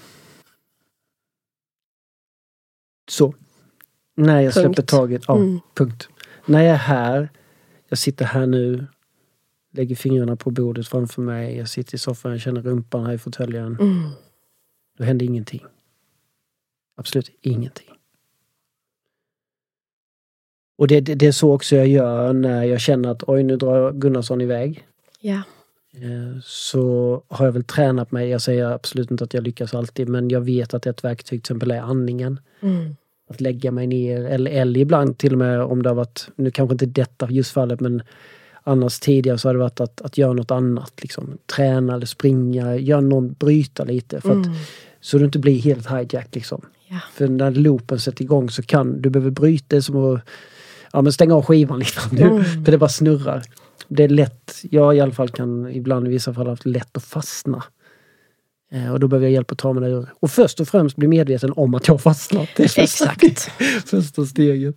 [3.10, 3.34] Så.
[4.16, 4.66] När jag Punkt.
[4.76, 5.22] släpper taget.
[5.28, 5.60] Ja, Mm.
[5.74, 6.08] punkt.
[6.46, 7.28] När jag är här.
[7.88, 8.86] Jag sitter här nu.
[9.72, 11.56] Lägger fingrarna på bordet framför mig.
[11.56, 13.76] Jag sitter i soffan, jag känner rumpan här i fåtöljen.
[13.80, 14.08] Mm.
[14.98, 15.64] Då händer ingenting.
[16.96, 17.88] Absolut ingenting.
[20.78, 23.56] Och det, det, det är så också jag gör när jag känner att oj, nu
[23.56, 24.86] drar Gunnarsson iväg.
[25.20, 25.42] Ja.
[25.96, 28.28] Eh, Så har jag väl tränat mig.
[28.28, 31.36] Jag säger absolut inte att jag lyckas alltid, men jag vet att ett verktyg till
[31.38, 32.40] exempel är andningen.
[32.60, 32.96] Mm.
[33.30, 36.50] Att lägga mig ner, eller, eller ibland till och med om det har varit, nu
[36.50, 38.02] kanske inte detta just fallet, men
[38.62, 40.92] annars tidigare så har det varit att, att göra något annat.
[41.02, 41.38] Liksom.
[41.56, 44.20] Träna eller springa, göra någon, bryta lite.
[44.20, 44.58] För att, Mm.
[45.02, 46.60] Så du inte blir helt hijack liksom.
[46.88, 46.98] Ja.
[47.14, 50.20] För när loopen sätter igång så kan du behöver bryta det som att
[50.92, 52.00] ja, men stänga av skivan lite.
[52.12, 52.64] Nu, Mm.
[52.64, 53.42] För det bara snurrar.
[53.92, 56.96] Det är lätt, jag i alla fall kan ibland i vissa fall ha haft lätt
[56.96, 57.62] att fastna.
[58.72, 60.06] Eh, och då behöver jag hjälp att ta mig ur.
[60.20, 62.48] Och först och främst bli medveten om att jag har fastnat.
[62.56, 63.50] Det är första, Exakt.
[63.90, 64.76] första steget.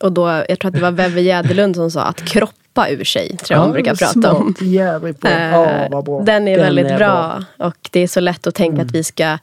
[0.00, 3.36] Och då, jag tror att det var Veve Jäderlund som sa att kroppa ur sig,
[3.36, 4.54] tror jag hon brukar prata om.
[4.58, 5.30] Smart, jävligt bra.
[5.30, 6.22] Eh, Ja, bra.
[6.22, 7.44] Den är väldigt är bra.
[7.58, 8.86] Och det är så lätt att tänka Mm.
[8.86, 9.38] att vi ska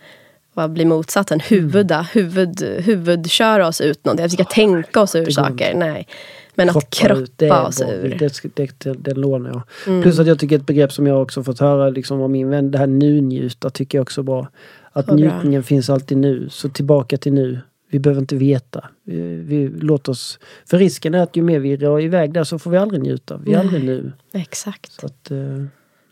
[0.53, 1.39] vad blir motsatsen?
[1.39, 4.25] Huvuda, huvud, huvudköra oss ut någonting.
[4.25, 5.73] Att vi ska tänka oss ur saker.
[5.75, 6.07] Nej.
[6.55, 8.15] Men att Kroppa det oss ur.
[8.19, 9.61] Det, det, det, det lånar jag.
[9.87, 10.01] Mm.
[10.01, 12.71] Plus att jag tycker ett begrepp som jag också fått höra liksom av min vän,
[12.71, 14.47] det här nu-njuta tycker jag också är bra.
[14.91, 15.25] Att Så bra.
[15.25, 16.49] njutningen finns alltid nu.
[16.49, 17.59] Så tillbaka till nu.
[17.89, 18.89] Vi behöver inte veta.
[19.03, 20.39] Vi, vi låt oss...
[20.65, 23.37] För risken är att ju mer vi drar iväg där så får vi aldrig njuta.
[23.37, 24.11] Vi är aldrig nu.
[24.33, 24.91] Exakt.
[24.91, 25.63] Så att, eh,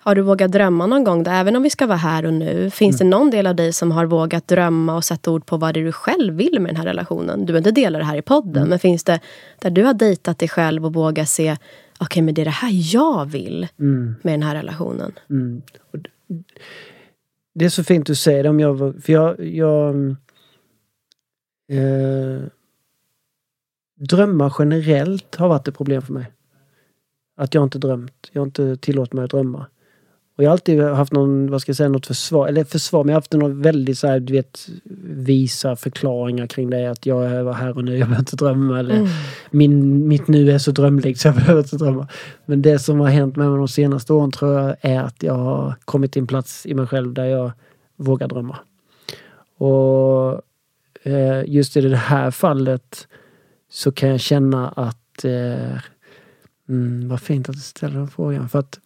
[0.06, 1.24] Har du vågat drömma någon gång?
[1.24, 1.32] Då?
[1.32, 2.70] Även om vi ska vara här och nu.
[2.70, 3.10] Finns Mm.
[3.12, 5.80] det någon del av dig som har vågat drömma och sätta ord på vad det
[5.80, 7.40] är du själv vill med den här relationen?
[7.40, 8.58] Du behöver inte dela det här i podden.
[8.58, 8.70] Mm.
[8.70, 9.20] Men finns det
[9.60, 11.58] där du har dejtat dig själv och vågat se
[12.00, 15.12] Okej, men det är det här jag vill mm, med den här relationen.
[15.30, 15.62] mm.
[17.56, 18.74] Det är så fint du säger det om jag...
[18.74, 19.46] var- För jag...
[19.46, 19.96] jag
[21.72, 22.42] eh,
[24.00, 26.32] drömmar generellt har varit ett problem för mig.
[27.38, 28.30] Att jag inte drömt.
[28.32, 29.66] Jag har inte tillåtit mig att drömma.
[30.36, 33.10] Och jag har alltid haft någon, vad ska jag säga, något försvar, eller försvar, men
[33.10, 34.68] jag har haft något väldigt så här, du vet,
[35.06, 36.92] visa förklaringar kring det.
[36.92, 38.80] Att jag är här och nu, jag behöver inte drömma.
[38.80, 39.08] Eller Mm.
[39.52, 42.08] min, mitt nu är så drömlikt så jag behöver inte drömma.
[42.46, 45.34] Men det som har hänt med mig de senaste åren tror jag är att jag
[45.34, 47.52] har kommit till en plats i mig själv där jag
[47.98, 48.58] vågar drömma.
[49.58, 50.42] Och
[51.04, 53.08] eh, just i det här fallet
[53.72, 55.78] så kan jag känna att eh,
[56.70, 58.50] mm, vad fint att du ställer den frågan.
[58.50, 58.80] För att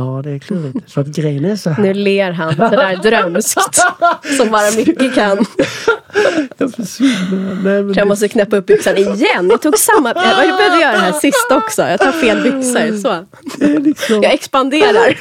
[0.00, 0.92] Ja, det är klurigt.
[0.92, 1.82] För att grejen är så här.
[1.82, 3.58] Nu ler han sådär drömskt.
[4.36, 5.46] som bara Micke kan.
[6.58, 7.54] Jag försvinner.
[7.64, 9.48] Nej, men Jag måste knäppa upp byxan igen.
[9.50, 10.08] Jag tog samma...
[10.08, 11.82] Jag behövde göra det här sist också.
[11.82, 12.96] Jag tar fel byxor.
[12.98, 13.26] Så.
[13.80, 15.18] liksom, Jag expanderar.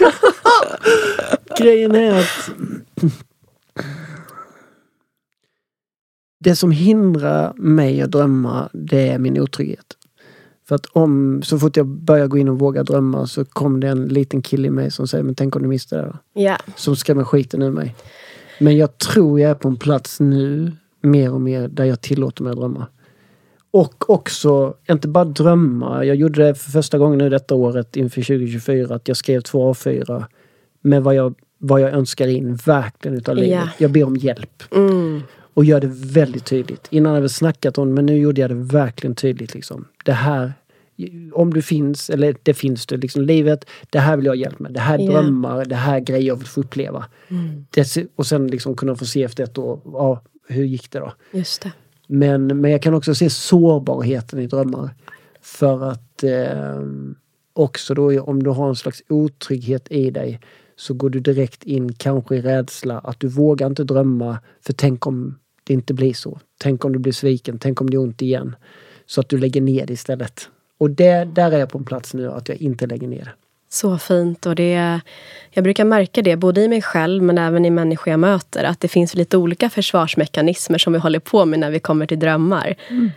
[1.57, 2.49] grejen är att
[6.39, 9.85] det som hindrar mig att drömma det är min otrygghet.
[10.69, 13.87] För att om, så fort jag börjar gå in och våga drömma så kom det
[13.87, 16.41] en liten kille i mig som säger men tänk om du missar det då?
[16.41, 16.57] Ja.
[16.75, 17.95] Som skrämmer skiten ur mig.
[18.59, 22.43] Men jag tror jag är på en plats nu mer och mer där jag tillåter
[22.43, 22.87] mig att drömma.
[23.71, 26.05] Och också, inte bara drömma.
[26.05, 29.73] Jag gjorde det för första gången nu detta året inför 2024 att jag skrev två
[29.73, 30.23] A4
[30.81, 33.51] med vad jag, vad jag önskar in verkligen utav livet.
[33.51, 33.69] Ja.
[33.77, 34.63] Jag ber om hjälp.
[34.75, 35.21] Mm.
[35.53, 36.87] Och gör det väldigt tydligt.
[36.89, 39.53] Innan hade väl snackat om men nu gjorde jag det verkligen tydligt.
[39.53, 39.85] Liksom.
[40.05, 40.53] Det här,
[41.33, 44.59] om du finns, eller det finns du, liksom livet, det här vill jag ha hjälp
[44.59, 44.73] med.
[44.73, 45.11] Det här Ja.
[45.11, 47.05] drömmar, det här grejer jag vill få uppleva.
[47.27, 47.65] Mm.
[47.71, 51.13] Det, och sen liksom kunna få se efter ett år, ja, hur gick det då?
[51.31, 51.71] Just det.
[52.07, 54.89] Men, men jag kan också se sårbarheten i drömmar.
[55.41, 56.81] För att eh,
[57.53, 60.39] också då om du har en slags otrygghet i dig
[60.75, 65.07] så går du direkt in kanske i rädsla att du vågar inte drömma för tänk
[65.07, 66.39] om det inte blir så.
[66.57, 68.55] Tänk om du blir sviken, tänk om det är ont igen.
[69.05, 70.49] Så att du lägger ner det istället.
[70.79, 73.35] Och det, där är jag på en plats nu att jag inte lägger ner.
[73.69, 74.45] Så fint.
[74.45, 75.01] Och det,
[75.51, 78.63] jag brukar märka det både i mig själv men även i människor jag möter.
[78.63, 82.19] Att det finns lite olika försvarsmekanismer som vi håller på med när vi kommer till
[82.19, 82.75] drömmar.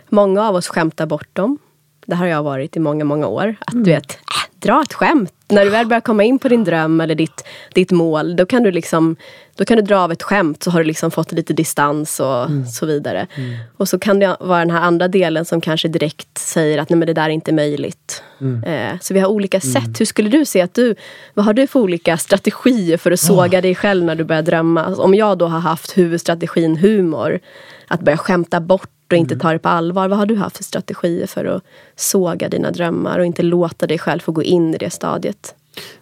[0.09, 1.57] Många av oss skämtar bort dem.
[2.05, 3.55] Det har jag varit i många, många år.
[3.59, 5.33] Att du vet, äh, dra ett skämt.
[5.47, 8.63] När du väl börjar komma in på din dröm eller ditt, ditt mål, då kan
[8.63, 9.15] du liksom
[9.55, 12.45] då kan du dra av ett skämt så har du liksom fått lite distans och
[12.45, 12.65] mm.
[12.65, 13.27] så vidare.
[13.35, 13.55] Mm.
[13.77, 16.99] Och så kan det vara den här andra delen som kanske direkt säger att nej
[16.99, 18.23] men det där är inte möjligt.
[18.41, 18.63] Mm.
[18.63, 19.73] Eh, så vi har olika mm.
[19.73, 20.01] sätt.
[20.01, 20.95] Hur skulle du se att du,
[21.33, 23.61] vad har du för olika strategier för att såga oh.
[23.61, 24.95] dig själv när du börjar drömma?
[24.95, 27.39] Om jag då har haft huvudstrategin humor,
[27.87, 29.39] att börja skämta bort och inte mm.
[29.39, 30.07] ta det på allvar.
[30.07, 31.63] Vad har du haft för strategier för att
[31.95, 35.55] såga dina drömmar och inte låta dig själv få gå in i det stadiet?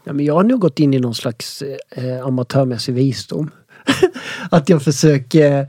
[0.04, 3.52] Ja, men jag har nog gått in i någon slags eh, amatörmässig visdom.
[4.52, 5.68] att jag försöker eh,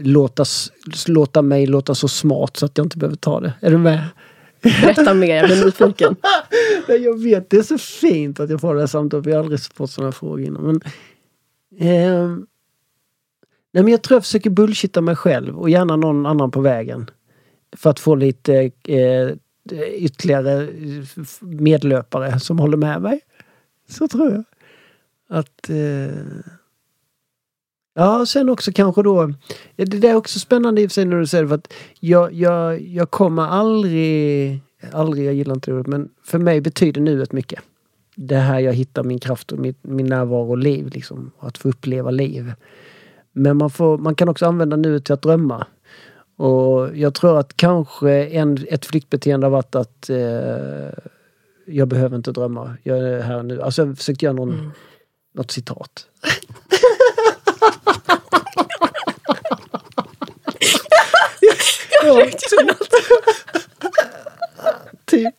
[0.00, 0.44] låta,
[1.06, 3.52] låta mig låta så smart så att jag inte behöver ta det.
[3.60, 4.04] Är du med?
[4.62, 6.16] Berätta mer, jag blir nyfiken.
[6.88, 9.26] jag vet, det är så fint att jag får det här samtalet.
[9.26, 10.62] Vi har aldrig fått sådana frågor innan.
[10.62, 10.80] Men,
[11.88, 12.36] eh,
[13.72, 17.10] nej, men jag tror jag försöker bullshitta mig själv och gärna någon annan på vägen.
[17.76, 19.30] För att få lite eh,
[19.94, 20.68] ytterligare
[21.40, 23.20] medlöpare som håller med mig.
[23.88, 24.44] Så tror jag.
[25.38, 25.70] Att...
[25.70, 26.14] Eh...
[27.94, 29.34] Ja, sen också kanske då...
[29.76, 32.32] Det är också spännande i och för sig när du säger det för att jag,
[32.32, 34.60] jag, jag kommer aldrig...
[34.92, 37.60] Aldrig, jag gillar inte det men för mig betyder nuet mycket.
[38.14, 41.30] Det här jag hittar min kraft och min, min närvaro och liv liksom.
[41.38, 42.52] Att få uppleva liv.
[43.32, 45.66] Men man, får, man kan också använda nuet till att drömma.
[46.36, 50.98] Och jag tror att kanske en, ett flyktbeteende har varit att eh,
[51.66, 52.76] jag behöver inte drömma.
[52.82, 53.62] Jag är här nu.
[53.62, 54.70] Alltså jag försökte göra någon, mm.
[55.32, 56.06] något citat.
[61.40, 62.88] jag försökte göra något.
[65.04, 65.34] typ.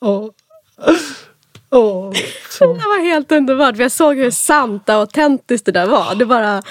[0.00, 0.30] Ja.
[2.60, 3.76] Oh, det var helt underbart.
[3.76, 6.14] För jag såg hur sant och autentiskt det där var.
[6.14, 6.62] Det bara...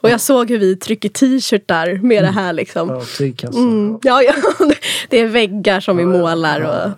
[0.00, 2.88] Och jag såg hur vi trycker t-shirtar med det här liksom.
[2.88, 3.98] Ja, mm.
[4.02, 4.34] ja, ja,
[5.08, 6.90] Det är väggar som vi målar och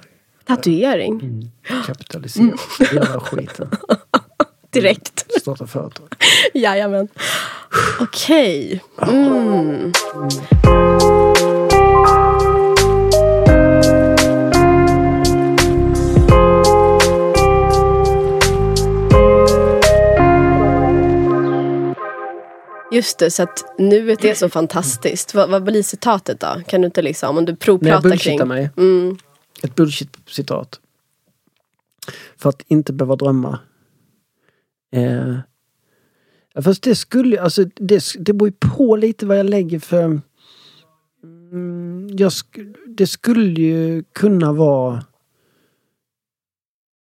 [0.46, 1.20] tatuering.
[1.20, 1.50] Mm.
[1.86, 2.58] Kapitalisera mm.
[2.90, 3.70] hela skiten.
[4.70, 5.40] Direkt.
[5.40, 6.08] Starta företag.
[6.54, 7.08] Jajamän.
[8.00, 8.82] Okej.
[8.96, 9.16] Okay.
[9.16, 9.92] Mm.
[22.98, 25.34] Just det, så att nuet är så fantastiskt.
[25.34, 26.62] Vad, vad blir citatet då?
[26.66, 28.48] Kan du inte liksom, om du provpratar kring...
[28.48, 28.70] mig.
[28.76, 29.16] Mm.
[29.62, 30.80] Ett bullshit-citat.
[32.36, 33.58] För att inte behöva drömma.
[34.92, 35.36] Eh.
[36.62, 40.20] Fast det skulle alltså det, det beror ju på lite vad jag lägger för...
[41.22, 45.04] Mm, jag sk det skulle ju kunna vara...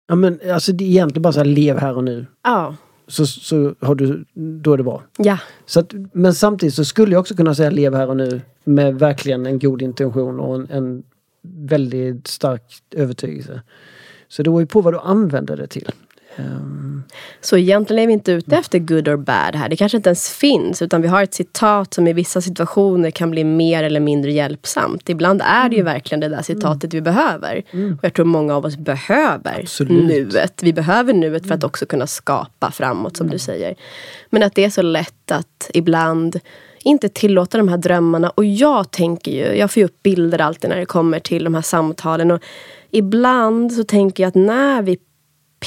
[0.08, 2.26] Ja men alltså det är egentligen bara så här, lev här och nu.
[2.42, 2.76] Ja
[3.08, 5.02] så, så har du, då är det bra.
[5.18, 5.38] Ja.
[5.66, 8.98] Så att, men samtidigt så skulle jag också kunna säga lev här och nu med
[8.98, 11.02] verkligen en god intention och en, en
[11.42, 13.62] väldigt stark övertygelse.
[14.28, 15.90] Så det beror ju på vad du använder det till.
[16.36, 17.04] Um...
[17.40, 19.68] Så egentligen är vi inte ute efter good or bad här.
[19.68, 20.82] Det kanske inte ens finns.
[20.82, 25.08] Utan vi har ett citat som i vissa situationer kan bli mer eller mindre hjälpsamt.
[25.08, 25.92] Ibland är det ju mm.
[25.92, 27.04] verkligen det där citatet mm.
[27.04, 27.62] vi behöver.
[27.70, 27.92] Mm.
[27.92, 30.04] Och jag tror många av oss behöver Absolut.
[30.04, 30.62] nuet.
[30.62, 31.66] Vi behöver nuet för att mm.
[31.66, 33.74] också kunna skapa framåt som du säger.
[34.30, 36.40] Men att det är så lätt att ibland
[36.82, 38.30] inte tillåta de här drömmarna.
[38.30, 41.54] Och jag tänker ju, jag får ju upp bilder alltid när det kommer till de
[41.54, 42.30] här samtalen.
[42.30, 42.42] Och
[42.90, 44.98] ibland så tänker jag att när vi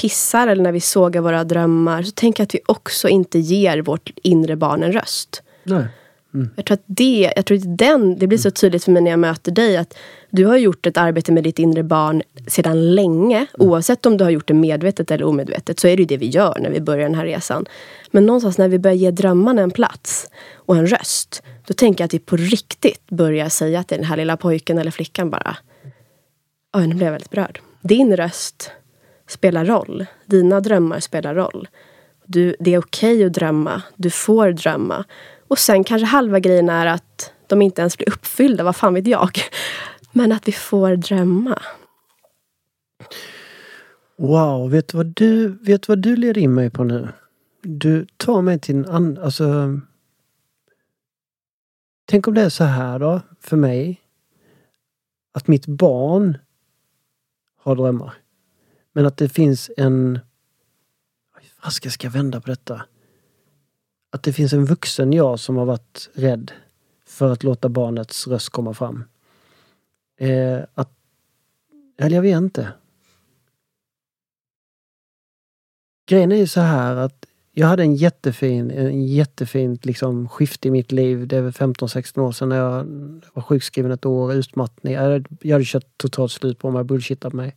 [0.00, 3.78] pissar eller när vi sågar våra drömmar så tänker jag att vi också inte ger
[3.78, 5.42] vårt inre barn en röst.
[5.64, 5.84] Nej.
[6.34, 6.50] Mm.
[6.56, 9.10] Jag tror att det, jag tror att den, det blir så tydligt för mig när
[9.10, 9.96] jag möter dig att
[10.30, 13.36] du har gjort ett arbete med ditt inre barn sedan länge.
[13.36, 13.48] Mm.
[13.70, 16.26] Oavsett om du har gjort det medvetet eller omedvetet så är det ju det vi
[16.26, 17.66] gör när vi börjar den här resan.
[18.10, 21.42] Men någonstans när vi börjar ge drömmarna en plats och en röst.
[21.66, 24.90] Då tänker jag att vi på riktigt börjar säga till den här lilla pojken eller
[24.90, 25.56] flickan bara
[26.76, 27.60] Oj, nu blev jag väldigt berörd.
[27.82, 28.70] Din röst
[29.28, 30.06] spelar roll.
[30.26, 31.68] Dina drömmar spelar roll.
[32.26, 33.82] Du, det är okej okay att drömma.
[33.96, 35.04] Du får drömma.
[35.48, 38.64] Och sen kanske halva grejen är att de inte ens blir uppfyllda.
[38.64, 39.30] Vad fan vet jag?
[40.12, 41.62] Men att vi får drömma.
[44.16, 47.08] Wow, vet du vad du, vet vad du leder in mig på nu?
[47.62, 49.18] Du tar mig till en annan...
[49.18, 49.80] Alltså...
[52.04, 54.00] Tänk om det är så här då, för mig.
[55.32, 56.38] Att mitt barn
[57.56, 58.14] har drömmar.
[58.98, 60.18] Men att det finns en...
[61.62, 62.82] Vad ska jag vända på detta?
[64.10, 66.52] Att det finns en vuxen jag som har varit rädd
[67.06, 69.04] för att låta barnets röst komma fram.
[70.16, 70.90] Eh, att...
[71.98, 72.72] Eller jag vet inte.
[76.06, 80.70] Grejen är ju så här att jag hade en jättefin, en jättefint liksom skifte i
[80.70, 81.26] mitt liv.
[81.26, 82.84] Det är väl 15-16 år sedan när jag
[83.34, 84.94] var sjukskriven ett år, utmattning.
[84.94, 87.56] Jag hade, jag hade kört totalt slut på mig, bullshittat mig.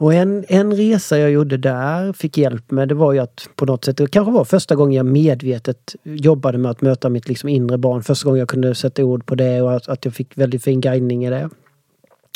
[0.00, 3.64] Och en, en resa jag gjorde där, fick hjälp med, det var ju att på
[3.66, 7.48] något sätt, det kanske var första gången jag medvetet jobbade med att möta mitt liksom
[7.48, 8.02] inre barn.
[8.02, 10.80] Första gången jag kunde sätta ord på det och att, att jag fick väldigt fin
[10.80, 11.50] guidning i det.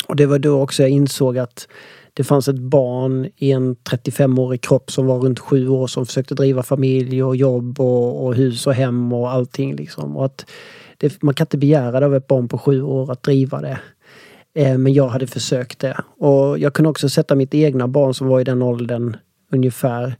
[0.07, 1.67] Och det var då också jag insåg att
[2.13, 6.35] det fanns ett barn i en 35-årig kropp som var runt sju år som försökte
[6.35, 9.75] driva familj och jobb och, och hus och hem och allting.
[9.75, 10.17] Liksom.
[10.17, 10.45] Och att
[10.97, 13.79] det, man kan inte begära det av ett barn på sju år att driva det.
[14.55, 15.97] Eh, men jag hade försökt det.
[16.17, 19.17] Och jag kunde också sätta mitt egna barn som var i den åldern
[19.51, 20.15] ungefär.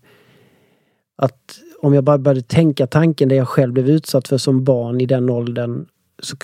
[1.17, 5.01] Att om jag bara började tänka tanken det jag själv blev utsatt för som barn
[5.01, 5.85] i den åldern.
[6.19, 6.37] Så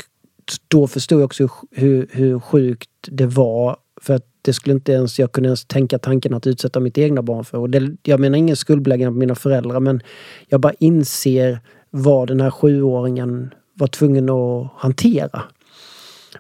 [0.68, 3.78] då förstod jag också hur, hur sjukt det var.
[4.02, 7.22] För att det skulle inte ens jag kunde ens tänka tanken att utsätta mitt egna
[7.22, 7.58] barn för.
[7.58, 10.02] Och det, jag menar ingen skuldbeläggande på mina föräldrar men
[10.48, 15.44] jag bara inser vad den här sjuåringen var tvungen att hantera.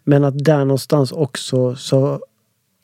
[0.03, 2.19] Men att där någonstans också så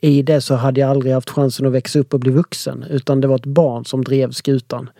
[0.00, 3.20] i det så hade jag aldrig haft chansen att växa upp och bli vuxen utan
[3.20, 4.90] det var ett barn som drev skutan.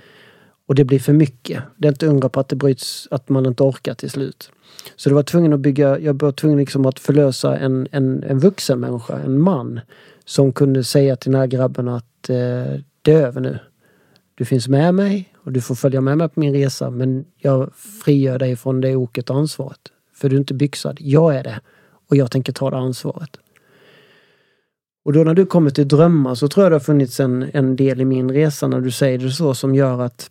[0.66, 1.62] Och det blir för mycket.
[1.77, 4.51] Det är inte undra på att det bryts, att man inte orkar till slut.
[4.97, 8.38] Så det var tvungen att bygga, jag var tvungen liksom att förlösa en, en, en
[8.38, 9.81] vuxen människa, en man.
[10.25, 12.37] Som kunde säga till den här grabben att eh,
[13.03, 13.59] det är över nu.
[14.35, 17.75] Du finns med mig och du får följa med mig på min resa men jag
[18.05, 19.81] frigör dig från det oket och ansvaret.
[20.14, 20.99] För du är inte byxad.
[21.01, 21.61] Jag är det.
[22.11, 23.31] Och jag tänker ta det ansvaret.
[25.05, 27.77] Och då när du kommer till drömmar så tror jag det har funnits en, en
[27.77, 30.31] del i min resa när du säger det så som gör att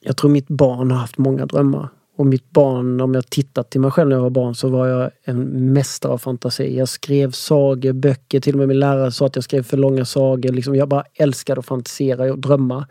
[0.00, 1.88] jag tror mitt barn har haft många drömmar.
[2.16, 4.86] Och mitt barn, om jag tittat till mig själv när jag var barn så var
[4.86, 6.78] jag en mästare av fantasi.
[6.78, 10.04] Jag skrev sagor, böcker, till och med min lärare sa att jag skrev för långa
[10.04, 10.52] sagor.
[10.52, 12.86] Liksom, jag bara älskade att fantisera och drömma.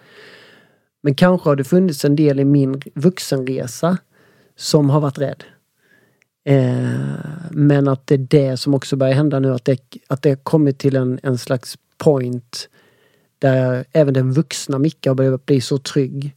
[1.03, 3.97] Men kanske har det funnits en del i min vuxenresa
[4.55, 5.43] som har varit rädd.
[6.47, 6.89] Eh,
[7.51, 10.77] men att det är det som också börjar hända nu, att det, att det kommit
[10.77, 12.69] till en, en slags point
[13.39, 16.35] där även den vuxna Micke har börjat bli så trygg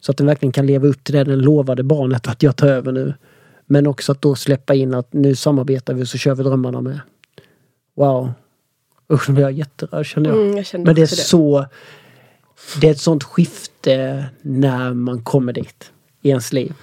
[0.00, 2.68] så att den verkligen kan leva upp till det den lovade barnet att jag tar
[2.68, 3.14] över nu.
[3.66, 7.00] Men också att då släppa in att nu samarbetar vi så kör vi drömmarna med.
[7.96, 8.32] Wow.
[9.12, 10.38] Usch, nu blir jag jätterörd känner jag.
[10.38, 11.06] Mm, jag Men det är det.
[11.06, 11.66] så...
[12.80, 15.92] Det är ett sånt skifte när man kommer dit
[16.22, 16.74] i ens liv.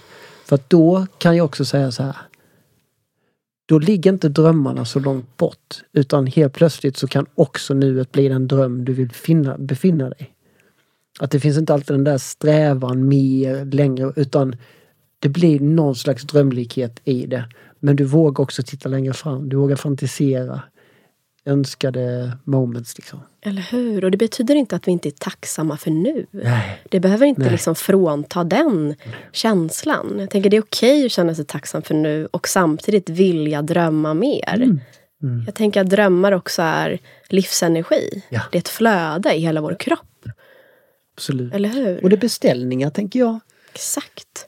[0.45, 2.15] För att då kan jag också säga så här.
[3.67, 5.81] Då ligger inte drömmarna så långt bort.
[5.93, 10.33] Utan helt plötsligt så kan också nuet bli den dröm du vill finna, befinna dig.
[11.19, 14.55] Att det finns inte alltid den där strävan mer, längre, utan
[15.19, 17.45] det blir någon slags drömlikhet i det.
[17.79, 19.49] Men du vågar också titta längre fram.
[19.49, 20.61] Du vågar fantisera
[21.47, 22.97] önskade moments.
[22.97, 23.19] Liksom.
[23.41, 24.05] Eller hur?
[24.05, 26.25] Och det betyder inte att vi inte är tacksamma för nu.
[26.31, 26.81] Nej.
[26.89, 27.51] Det behöver inte Nej.
[27.51, 28.95] liksom frånta den
[29.31, 30.15] känslan.
[30.19, 34.13] Jag tänker det är okej att känna sig tacksam för nu och samtidigt vilja drömma
[34.13, 34.55] mer.
[34.55, 34.79] Mm.
[35.23, 35.43] Mm.
[35.45, 38.23] Jag tänker att drömmar också är livsenergi.
[38.29, 38.41] Ja.
[38.51, 40.25] Det är ett flöde i hela vår kropp.
[41.15, 41.53] Absolut.
[41.53, 42.03] Eller hur?
[42.03, 43.39] Och det är beställningar tänker jag.
[43.73, 44.47] Exakt.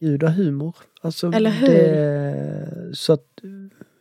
[0.00, 0.76] Gud och humor.
[1.00, 1.68] Alltså, Eller hur?
[1.68, 3.26] Det, så att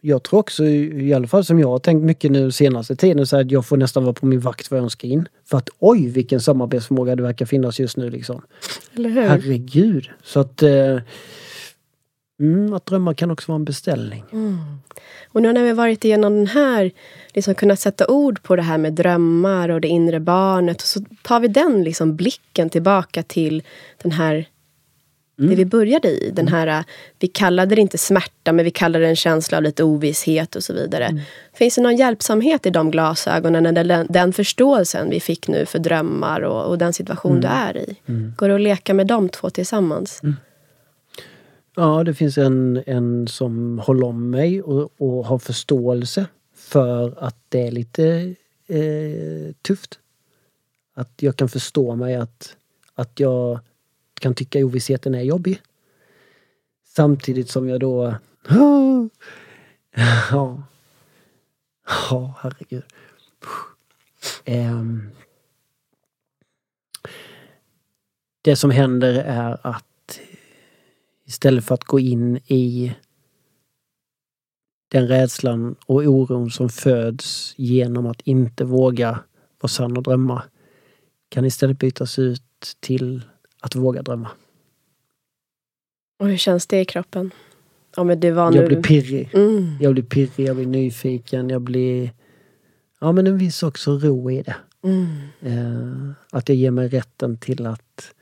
[0.02, 3.38] jag tror också, i alla fall som jag har tänkt mycket nu senaste tiden, så
[3.38, 5.28] att jag får nästan vara på min vakt vad jag önskar in.
[5.46, 8.42] För att oj vilken samarbetsförmåga det verkar finnas just nu liksom.
[8.96, 9.22] Eller hur?
[9.22, 10.10] Herregud.
[10.24, 11.00] Så att eh,
[12.40, 14.24] mm, att drömmar kan också vara en beställning.
[14.32, 14.58] Mm.
[15.28, 16.92] Och nu när vi varit igenom den här,
[17.34, 20.82] liksom kunnat sätta ord på det här med drömmar och det inre barnet.
[20.82, 23.64] Så tar vi den liksom blicken tillbaka till
[24.02, 24.46] den här
[25.49, 26.32] det vi började i.
[26.36, 26.84] Den här,
[27.19, 30.63] vi kallade det inte smärta, men vi kallade det en känsla av lite ovisshet och
[30.63, 31.21] så vidare.
[31.54, 35.80] Finns det någon hjälpsamhet i de glasögonen, eller den, den förståelsen vi fick nu för
[35.80, 37.95] drömmar och, och den situation du är i?
[38.38, 40.21] Går det att leka med de två tillsammans?
[41.75, 46.25] Ja, det finns en, en som håller om mig och, och har förståelse
[46.56, 48.36] för att det är lite
[48.67, 49.99] eh, tufft.
[50.95, 52.56] Att jag kan förstå mig att,
[52.95, 53.60] att jag
[54.22, 55.62] kan tycka ovissheten är jobbig.
[56.86, 58.16] Samtidigt som jag då...
[60.32, 60.63] Ja.
[62.10, 62.84] Ja, herregud.
[64.46, 65.12] Ehm.
[68.42, 70.19] Det som händer är att
[71.26, 72.96] istället för att gå in i
[74.88, 79.19] den rädslan och oron som föds genom att inte våga
[79.60, 80.44] vara sann och drömma
[81.30, 83.22] kan istället bytas ut till
[83.62, 84.30] att våga drömma.
[86.20, 87.32] Och hur känns det i kroppen?
[87.96, 88.58] Ja, men det var nu...
[88.58, 89.30] Jag blir pirrig.
[89.34, 89.78] Mm.
[89.80, 92.12] Jag blir pirrig, jag blir nyfiken, jag blir...
[93.00, 94.56] Ja men en viss också ro i det.
[94.84, 95.28] Mm.
[95.42, 98.14] Eh, att jag ger mig rätten till att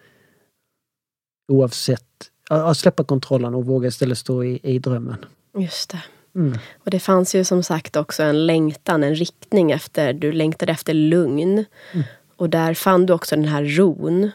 [1.48, 5.26] oavsett, att släppa kontrollen och våga istället stå i, i drömmen.
[5.58, 6.04] Just det.
[6.36, 6.58] Mm.
[6.84, 10.94] Och det fanns ju som sagt också en längtan, en riktning efter, du längtade efter
[10.94, 11.66] lugn.
[11.94, 12.06] Mm.
[12.36, 14.32] Och där fann du också den här ron.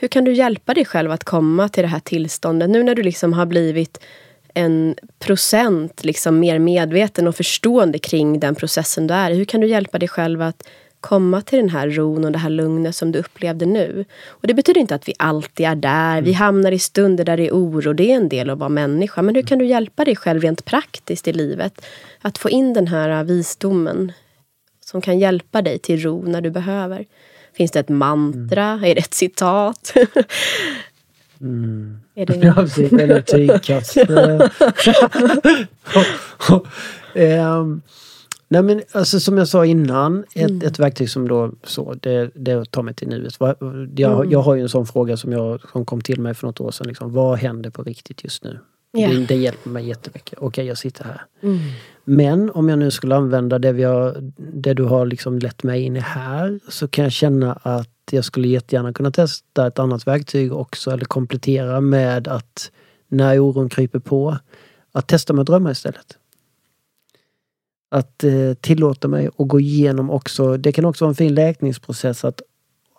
[0.00, 3.02] Hur kan du hjälpa dig själv att komma till det här tillståndet nu när du
[3.02, 4.00] liksom har blivit
[4.54, 9.66] en procent liksom mer medveten och förstående kring den processen du är Hur kan du
[9.66, 10.68] hjälpa dig själv att
[11.00, 14.04] komma till den här ron och det här lugnet som du upplevde nu.
[14.28, 16.22] Och det betyder inte att vi alltid är där.
[16.22, 17.92] Vi hamnar i stunder där det är oro.
[17.92, 19.22] Det är en del av att vara människa.
[19.22, 21.86] Men hur kan du hjälpa dig själv rent praktiskt i livet
[22.20, 24.12] att få in den här visdomen
[24.84, 27.06] som kan hjälpa dig till ro när du behöver?
[27.52, 28.64] Finns det ett mantra?
[28.64, 28.84] Mm.
[28.84, 29.94] Är det ett citat?
[31.42, 32.00] Mm.
[32.14, 32.92] Är det ja, precis.
[32.92, 33.96] Eller tygkast.
[37.16, 37.82] um,
[38.48, 40.66] Nej men alltså som jag sa innan, ett, mm.
[40.66, 43.36] ett verktyg som då så, det, det tar mig till nuet.
[43.40, 44.30] Jag, mm.
[44.30, 46.70] jag har ju en sån fråga som, jag, som kom till mig för något år
[46.70, 46.86] sedan.
[46.86, 48.58] Liksom, vad händer på riktigt just nu?
[48.98, 49.12] Yeah.
[49.12, 50.34] Det, det hjälper mig jättemycket.
[50.38, 51.22] Okej, okay, jag sitter här.
[51.42, 51.58] Mm.
[52.04, 55.82] Men om jag nu skulle använda det, vi har, det du har liksom lett mig
[55.82, 60.06] in i här så kan jag känna att jag skulle jättegärna kunna testa ett annat
[60.06, 62.70] verktyg också eller komplettera med att
[63.08, 64.38] när oron kryper på,
[64.92, 66.16] att testa med drömmar istället
[67.90, 72.24] att eh, tillåta mig att gå igenom också, det kan också vara en fin läkningsprocess
[72.24, 72.42] att,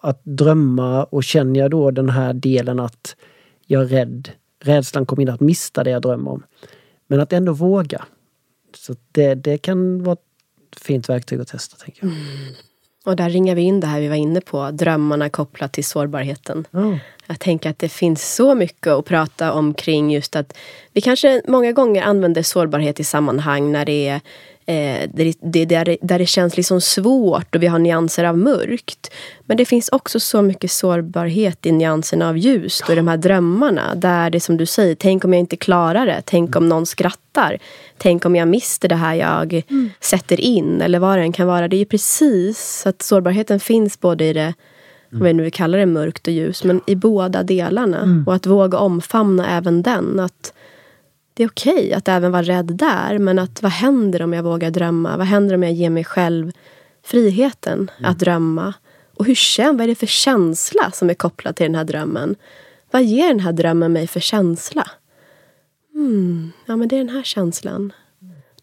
[0.01, 3.15] att drömma och känner jag då den här delen att
[3.65, 4.29] jag är rädd,
[4.61, 6.43] rädslan kommer in att mista det jag drömmer om.
[7.07, 8.05] Men att ändå våga.
[8.77, 10.13] Så det, det kan vara
[10.71, 11.77] ett fint verktyg att testa.
[11.77, 12.11] tänker jag.
[12.11, 12.53] Mm.
[13.05, 16.67] Och där ringar vi in det här vi var inne på, drömmarna kopplat till sårbarheten.
[16.71, 16.97] Oh.
[17.27, 20.57] Jag tänker att det finns så mycket att prata om kring just att
[20.93, 24.21] vi kanske många gånger använder sårbarhet i sammanhang när det är
[24.65, 29.11] Eh, det, det, där, där det känns liksom svårt och vi har nyanser av mörkt.
[29.45, 33.17] Men det finns också så mycket sårbarhet i nyanserna av ljus och i de här
[33.17, 33.95] drömmarna.
[33.95, 36.21] Där det som du säger, tänk om jag inte klarar det.
[36.25, 37.57] Tänk om någon skrattar.
[37.97, 39.89] Tänk om jag mister det här jag mm.
[39.99, 40.81] sätter in.
[40.81, 41.67] Eller vad det än kan vara.
[41.67, 44.53] Det är precis att sårbarheten finns både i det
[45.13, 45.37] Mm.
[45.37, 46.63] Vad vi kallar det, mörkt och ljus.
[46.63, 47.97] Men i båda delarna.
[47.97, 48.23] Mm.
[48.27, 50.19] Och att våga omfamna även den.
[50.19, 50.53] Att
[51.33, 53.17] det är okej okay att även vara rädd där.
[53.17, 55.17] Men att vad händer om jag vågar drömma?
[55.17, 56.51] Vad händer om jag ger mig själv
[57.03, 58.11] friheten mm.
[58.11, 58.73] att drömma?
[59.13, 62.35] Och hur vad är det för känsla som är kopplad till den här drömmen?
[62.91, 64.87] Vad ger den här drömmen mig för känsla?
[65.93, 67.93] Mm, ja, men det är den här känslan.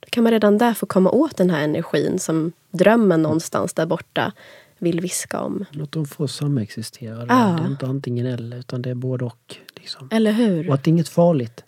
[0.01, 3.87] Då kan man redan där få komma åt den här energin som drömmen någonstans där
[3.87, 4.33] borta
[4.79, 5.65] vill viska om.
[5.71, 7.27] Låt dem få samexistera.
[7.29, 7.57] Ja.
[7.59, 9.57] Det är inte antingen eller, utan det är både och.
[9.77, 10.09] Liksom.
[10.13, 10.69] Eller hur?
[10.69, 11.65] Och att det är inget farligt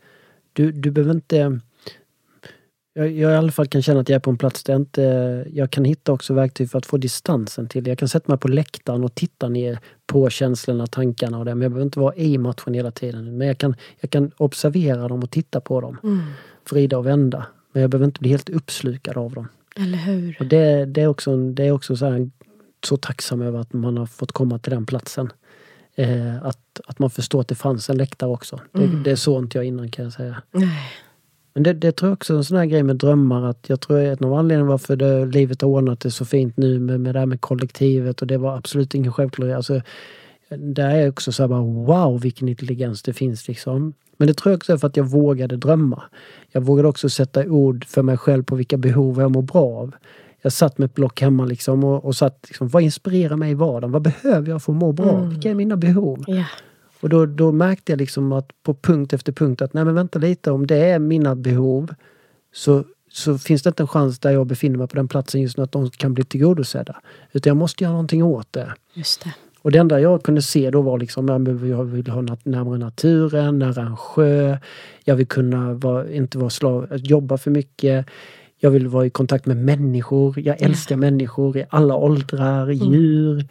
[0.53, 1.61] du, du behöver inte...
[2.93, 4.81] Jag, jag i alla fall kan känna att jag är på en plats där jag
[4.81, 5.03] inte...
[5.53, 7.91] Jag kan hitta också verktyg för att få distansen till det.
[7.91, 11.55] Jag kan sätta mig på läktaren och titta ner på känslorna, tankarna och det.
[11.55, 13.39] Men jag behöver inte vara i matchen hela tiden.
[13.39, 15.99] Men jag kan, jag kan observera dem och titta på dem.
[16.03, 16.21] Mm.
[16.71, 17.47] Vrida och vända.
[17.73, 19.49] Men jag behöver inte bli helt uppslukad av dem.
[19.77, 20.37] Eller hur?
[20.41, 22.31] Och det, det är också, det är också så, här,
[22.85, 25.33] så tacksam över att man har fått komma till den platsen.
[25.95, 28.61] Eh, att, att man förstår att det fanns en läktare också.
[28.73, 29.03] Det, mm.
[29.03, 30.43] det såg inte jag innan kan jag säga.
[30.51, 30.93] Nej.
[31.55, 33.81] Men det, det tror jag också är en sån här grej med drömmar att jag
[33.81, 37.01] tror att en av anledningarna varför det, livet har ordnat det så fint nu med,
[37.01, 39.57] med det här med kollektivet och det var absolut ingen självklarhet.
[39.57, 39.81] Alltså,
[40.57, 43.95] där är också så här bara wow vilken intelligens det finns liksom.
[44.17, 46.03] Men det tror jag också är för att jag vågade drömma.
[46.53, 49.95] Jag vågade också sätta ord för mig själv på vilka behov jag mår bra av
[50.43, 53.55] jag satt med ett block hemma liksom och, och satt liksom, vad inspirerar mig i
[53.55, 53.93] vardagen?
[53.93, 55.19] Vad behöver jag för att må bra?
[55.19, 55.29] Mm.
[55.29, 56.25] Vilka är mina behov?
[56.29, 56.47] Yeah.
[57.01, 60.19] Och då, då märkte jag liksom att på punkt efter punkt att nej men vänta
[60.19, 61.95] lite, om det är mina behov
[62.55, 65.57] så, så finns det inte en chans där jag befinner mig på den platsen just
[65.57, 67.01] nu att de kan bli tillgodosedda.
[67.33, 68.75] Utan jag måste göra någonting åt det.
[68.95, 69.35] Just det.
[69.63, 71.29] Och det enda jag kunde se då var liksom,
[71.69, 74.59] jag vill ha närmare naturen, nära en sjö.
[75.05, 78.07] Jag vill kunna vara, inte vara slav, jobba för mycket.
[78.63, 80.41] Jag vill vara i kontakt med människor.
[80.41, 81.01] Jag älskar mm.
[81.15, 82.93] människor i alla åldrar, mm.
[82.93, 83.47] djur.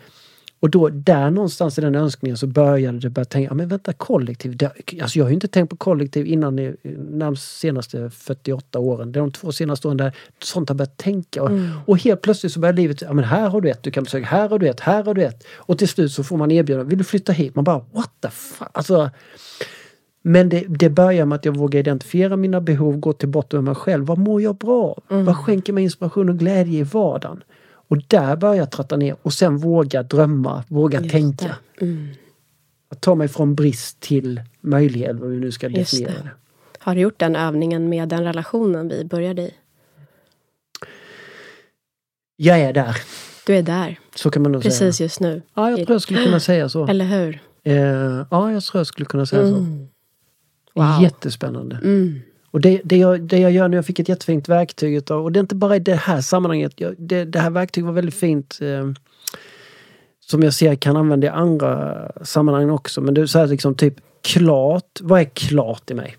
[0.62, 4.58] Och då där någonstans i den önskningen så började det börja tänka, men vänta kollektiv.
[4.58, 6.76] Det, alltså jag har ju inte tänkt på kollektiv innan i
[7.20, 9.12] de senaste 48 åren.
[9.12, 11.44] Det är de två senaste åren där sånt har börjat tänka.
[11.44, 11.70] Och, mm.
[11.86, 14.26] och helt plötsligt så börjar livet, ja men här har du ett, du kan besöka,
[14.26, 15.44] här har du ett, här har du ett.
[15.54, 17.56] Och till slut så får man erbjudande, vill du flytta hit?
[17.56, 18.68] Man bara what the fuck?
[18.72, 19.10] Alltså,
[20.22, 23.64] men det, det börjar med att jag vågar identifiera mina behov, gå till botten med
[23.64, 24.06] mig själv.
[24.06, 25.04] Vad mår jag bra av?
[25.10, 25.26] Mm.
[25.26, 27.44] Vad skänker mig inspiration och glädje i vardagen?
[27.72, 31.56] Och där börjar jag tratta ner och sen våga drömma, våga Just tänka.
[31.82, 32.08] Mm.
[32.90, 36.18] Att ta mig från brist till möjlighet, vad vi nu ska definiera det.
[36.24, 36.30] det.
[36.80, 39.54] Har du gjort den övningen med den relationen vi började i?
[42.36, 42.98] Jag är där.
[43.46, 44.00] Du är där.
[44.16, 44.70] Så kan man nog säga.
[44.70, 45.42] Precis just nu.
[45.54, 46.88] Ja, jag tror jag skulle kunna säga så.
[46.88, 47.42] Eller hur?
[47.64, 47.76] Eh,
[48.32, 49.66] ja, jag tror jag skulle kunna säga så.
[50.80, 51.04] Wow.
[51.04, 51.76] Jättespännande.
[51.84, 52.20] Mm.
[52.52, 55.32] Och det, det, jag, det jag gör nu, jag fick ett jättefint verktyg utav, och
[55.32, 56.74] det är inte bara i det här sammanhanget.
[56.76, 58.60] Jag, det, det här verktyget var väldigt fint.
[58.62, 58.92] Eh,
[60.20, 63.02] som jag ser kan använda i andra sammanhang också.
[63.02, 65.00] Men det är så här liksom typ klart.
[65.02, 66.18] Vad är klart i mig?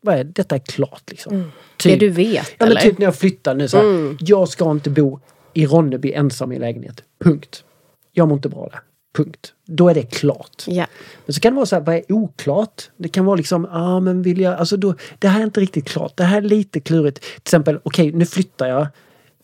[0.00, 1.34] Vad är, detta är klart liksom.
[1.34, 1.50] Mm.
[1.76, 2.80] Typ, Det du vet, ja, eller?
[2.80, 4.16] typ när jag flyttar nu så här, Mm.
[4.20, 5.20] Jag ska inte bo
[5.54, 7.02] i Ronneby ensam i lägenhet.
[7.24, 7.64] Punkt.
[8.12, 8.80] Jag mår inte bra där.
[9.16, 9.52] Punkt.
[9.64, 10.64] Då är det klart.
[10.66, 10.86] Ja.
[11.26, 12.90] Men så kan det vara så här, vad är oklart?
[12.96, 15.60] Det kan vara liksom, ja ah, men vill jag, alltså då, det här är inte
[15.60, 16.16] riktigt klart.
[16.16, 17.20] Det här är lite klurigt.
[17.20, 18.86] Till exempel, okej nu flyttar jag.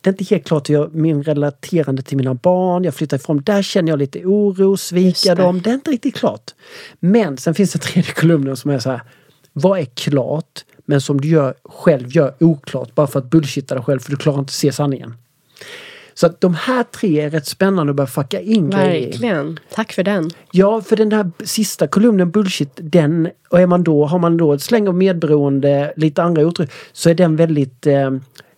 [0.01, 3.43] Det är inte helt klart hur jag, min relaterande till mina barn, jag flyttar ifrån,
[3.43, 5.63] där känner jag lite oro, svika dem.
[5.63, 6.51] Det är inte riktigt klart.
[7.01, 9.03] Men sen finns det tredje kolumnen som är så här,
[9.53, 13.85] vad är klart men som du gör, själv gör oklart bara för att bullshitta dig
[13.85, 15.15] själv för du klarar inte att se sanningen.
[16.15, 18.71] Så att de här tre är rätt spännande att börja fucka in.
[18.71, 19.61] Verkligen.
[19.75, 20.31] Tack för den.
[20.51, 24.53] Ja, för den här sista kolumnen bullshit, den, och är man då, har man då
[24.53, 28.11] ett släng av medberoende, lite andra uttryck, så är den väldigt, eh,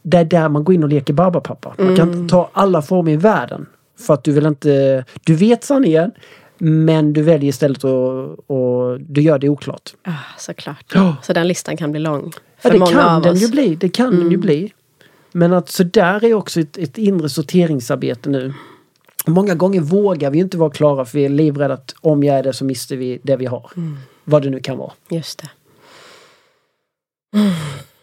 [0.03, 1.75] det är där man går in och leker barbapappa.
[1.79, 3.67] Man kan ta alla former i världen.
[3.99, 6.13] För att du vill inte, du vet sanningen,
[6.59, 9.91] men du väljer istället att, och du gör det oklart.
[10.05, 10.85] Ah, såklart.
[10.95, 11.17] Ja.
[11.23, 12.33] Så den listan kan bli lång.
[12.35, 13.43] Ja, För det många kan av den oss.
[13.43, 14.73] ju bli, det kan den ju bli.
[15.37, 18.55] Men att så där är också ett, ett inre sorteringsarbete nu.
[19.27, 22.43] Många gånger vågar vi inte vara klara för vi är livrädda att om jag är
[22.43, 23.71] det så mister vi det vi har.
[24.25, 24.93] Vad det nu kan vara.
[25.09, 25.51] Just det.
[27.39, 27.53] Mm.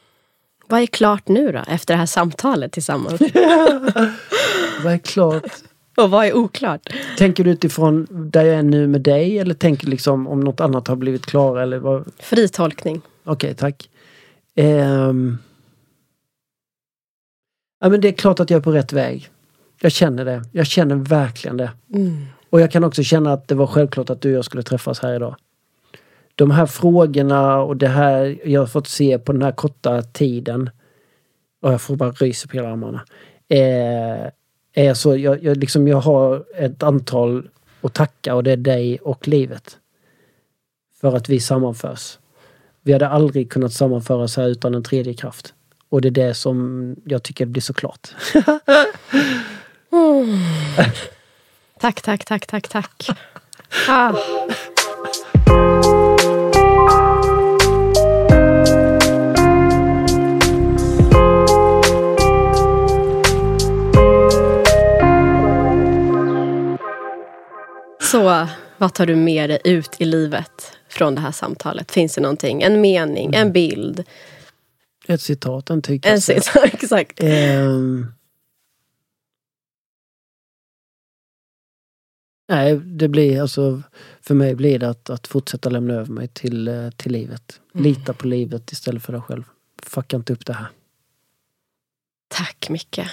[0.68, 3.22] Vad är klart nu då, efter det här samtalet tillsammans?
[4.84, 5.52] Vad är klart?
[5.98, 6.90] Och vad är oklart?
[7.18, 10.60] Tänker du utifrån där jag är nu med dig eller tänker du liksom om något
[10.60, 12.12] annat har blivit eller vad?
[12.20, 13.02] Fri tolkning.
[13.24, 13.90] Okej, tack.
[14.56, 15.38] Ehm.
[17.84, 19.30] Ja men det är klart att jag är på rätt väg.
[19.82, 20.44] Jag känner det.
[20.52, 21.72] Jag känner verkligen det.
[21.94, 22.26] Mm.
[22.50, 25.00] Och jag kan också känna att det var självklart att du och jag skulle träffas
[25.00, 25.36] här idag.
[26.36, 30.70] De här frågorna och det här jag har fått se på den här korta tiden.
[31.62, 33.02] Och jag får bara rysa på hela armarna.
[33.48, 34.32] Eh,
[34.74, 37.50] är så, jag, jag, liksom, jag har ett antal
[37.82, 39.78] att tacka och det är dig och livet.
[41.02, 42.20] För att vi sammanförs.
[42.82, 45.54] Vi hade aldrig kunnat sammanföras här utan en tredje kraft.
[45.92, 48.08] Och det är det som jag tycker blir så klart.
[51.80, 53.10] Tack, tack, tack, tack, tack.
[53.88, 54.14] Ah.
[68.02, 71.92] Så vad tar du med dig ut i livet från det här samtalet?
[71.92, 72.62] Finns det någonting?
[72.62, 74.04] En mening, en bild?
[75.14, 76.34] Ett citat, en En tyckelse.
[76.34, 76.56] sits?
[76.64, 77.20] Exakt.
[77.24, 78.06] Ehm.
[82.50, 83.82] Nej, det blir alltså
[84.22, 87.60] för mig blir det att, att fortsätta lämna över mig till, eh, till livet.
[87.74, 87.84] Mm.
[87.84, 89.44] Lita på livet istället för dig själv.
[89.84, 90.68] Fucka inte upp det här.
[92.28, 93.08] Tack mycket.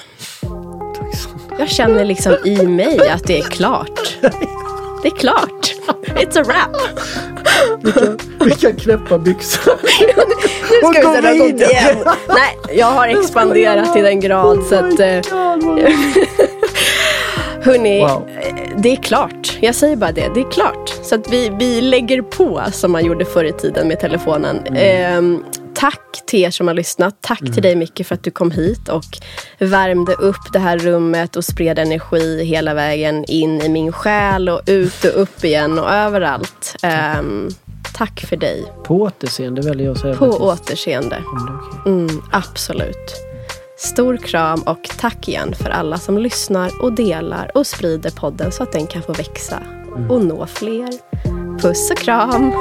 [0.95, 1.29] Tack så
[1.59, 4.17] Jag känner liksom i mig att det är klart.
[5.03, 5.75] Det är klart.
[6.07, 6.77] It's a wrap.
[8.45, 9.73] Vilka, knäppa byxor.
[10.71, 11.97] Nu ska vi sätta igång igen.
[12.29, 15.01] Nej, jag har expanderat till den grad så att...
[15.01, 15.21] eh,
[17.63, 18.29] Hörni, Wow.
[18.29, 19.57] eh, det är klart.
[19.61, 20.89] Jag säger bara det, det är klart.
[21.03, 24.61] Så att vi, vi lägger på som man gjorde förr i tiden med telefonen.
[24.77, 25.45] Ehm,
[25.79, 27.17] tack till er som har lyssnat.
[27.21, 29.05] Tack till dig Micke för att du kom hit och
[29.59, 34.61] värmde upp det här rummet och spred energi hela vägen in i min själ och
[34.67, 36.77] ut och upp igen och överallt.
[36.83, 37.49] Ehm,
[37.95, 38.65] tack för dig.
[38.85, 40.15] På återseende väljer jag att säga.
[40.15, 40.41] På faktiskt.
[40.41, 41.23] återseende.
[41.87, 43.15] Mm, absolut.
[43.79, 48.63] Stor kram och tack igen för alla som lyssnar och delar och sprider podden så
[48.63, 49.63] att den kan få växa
[50.09, 50.91] och nå fler.
[51.61, 52.53] Puss och kram!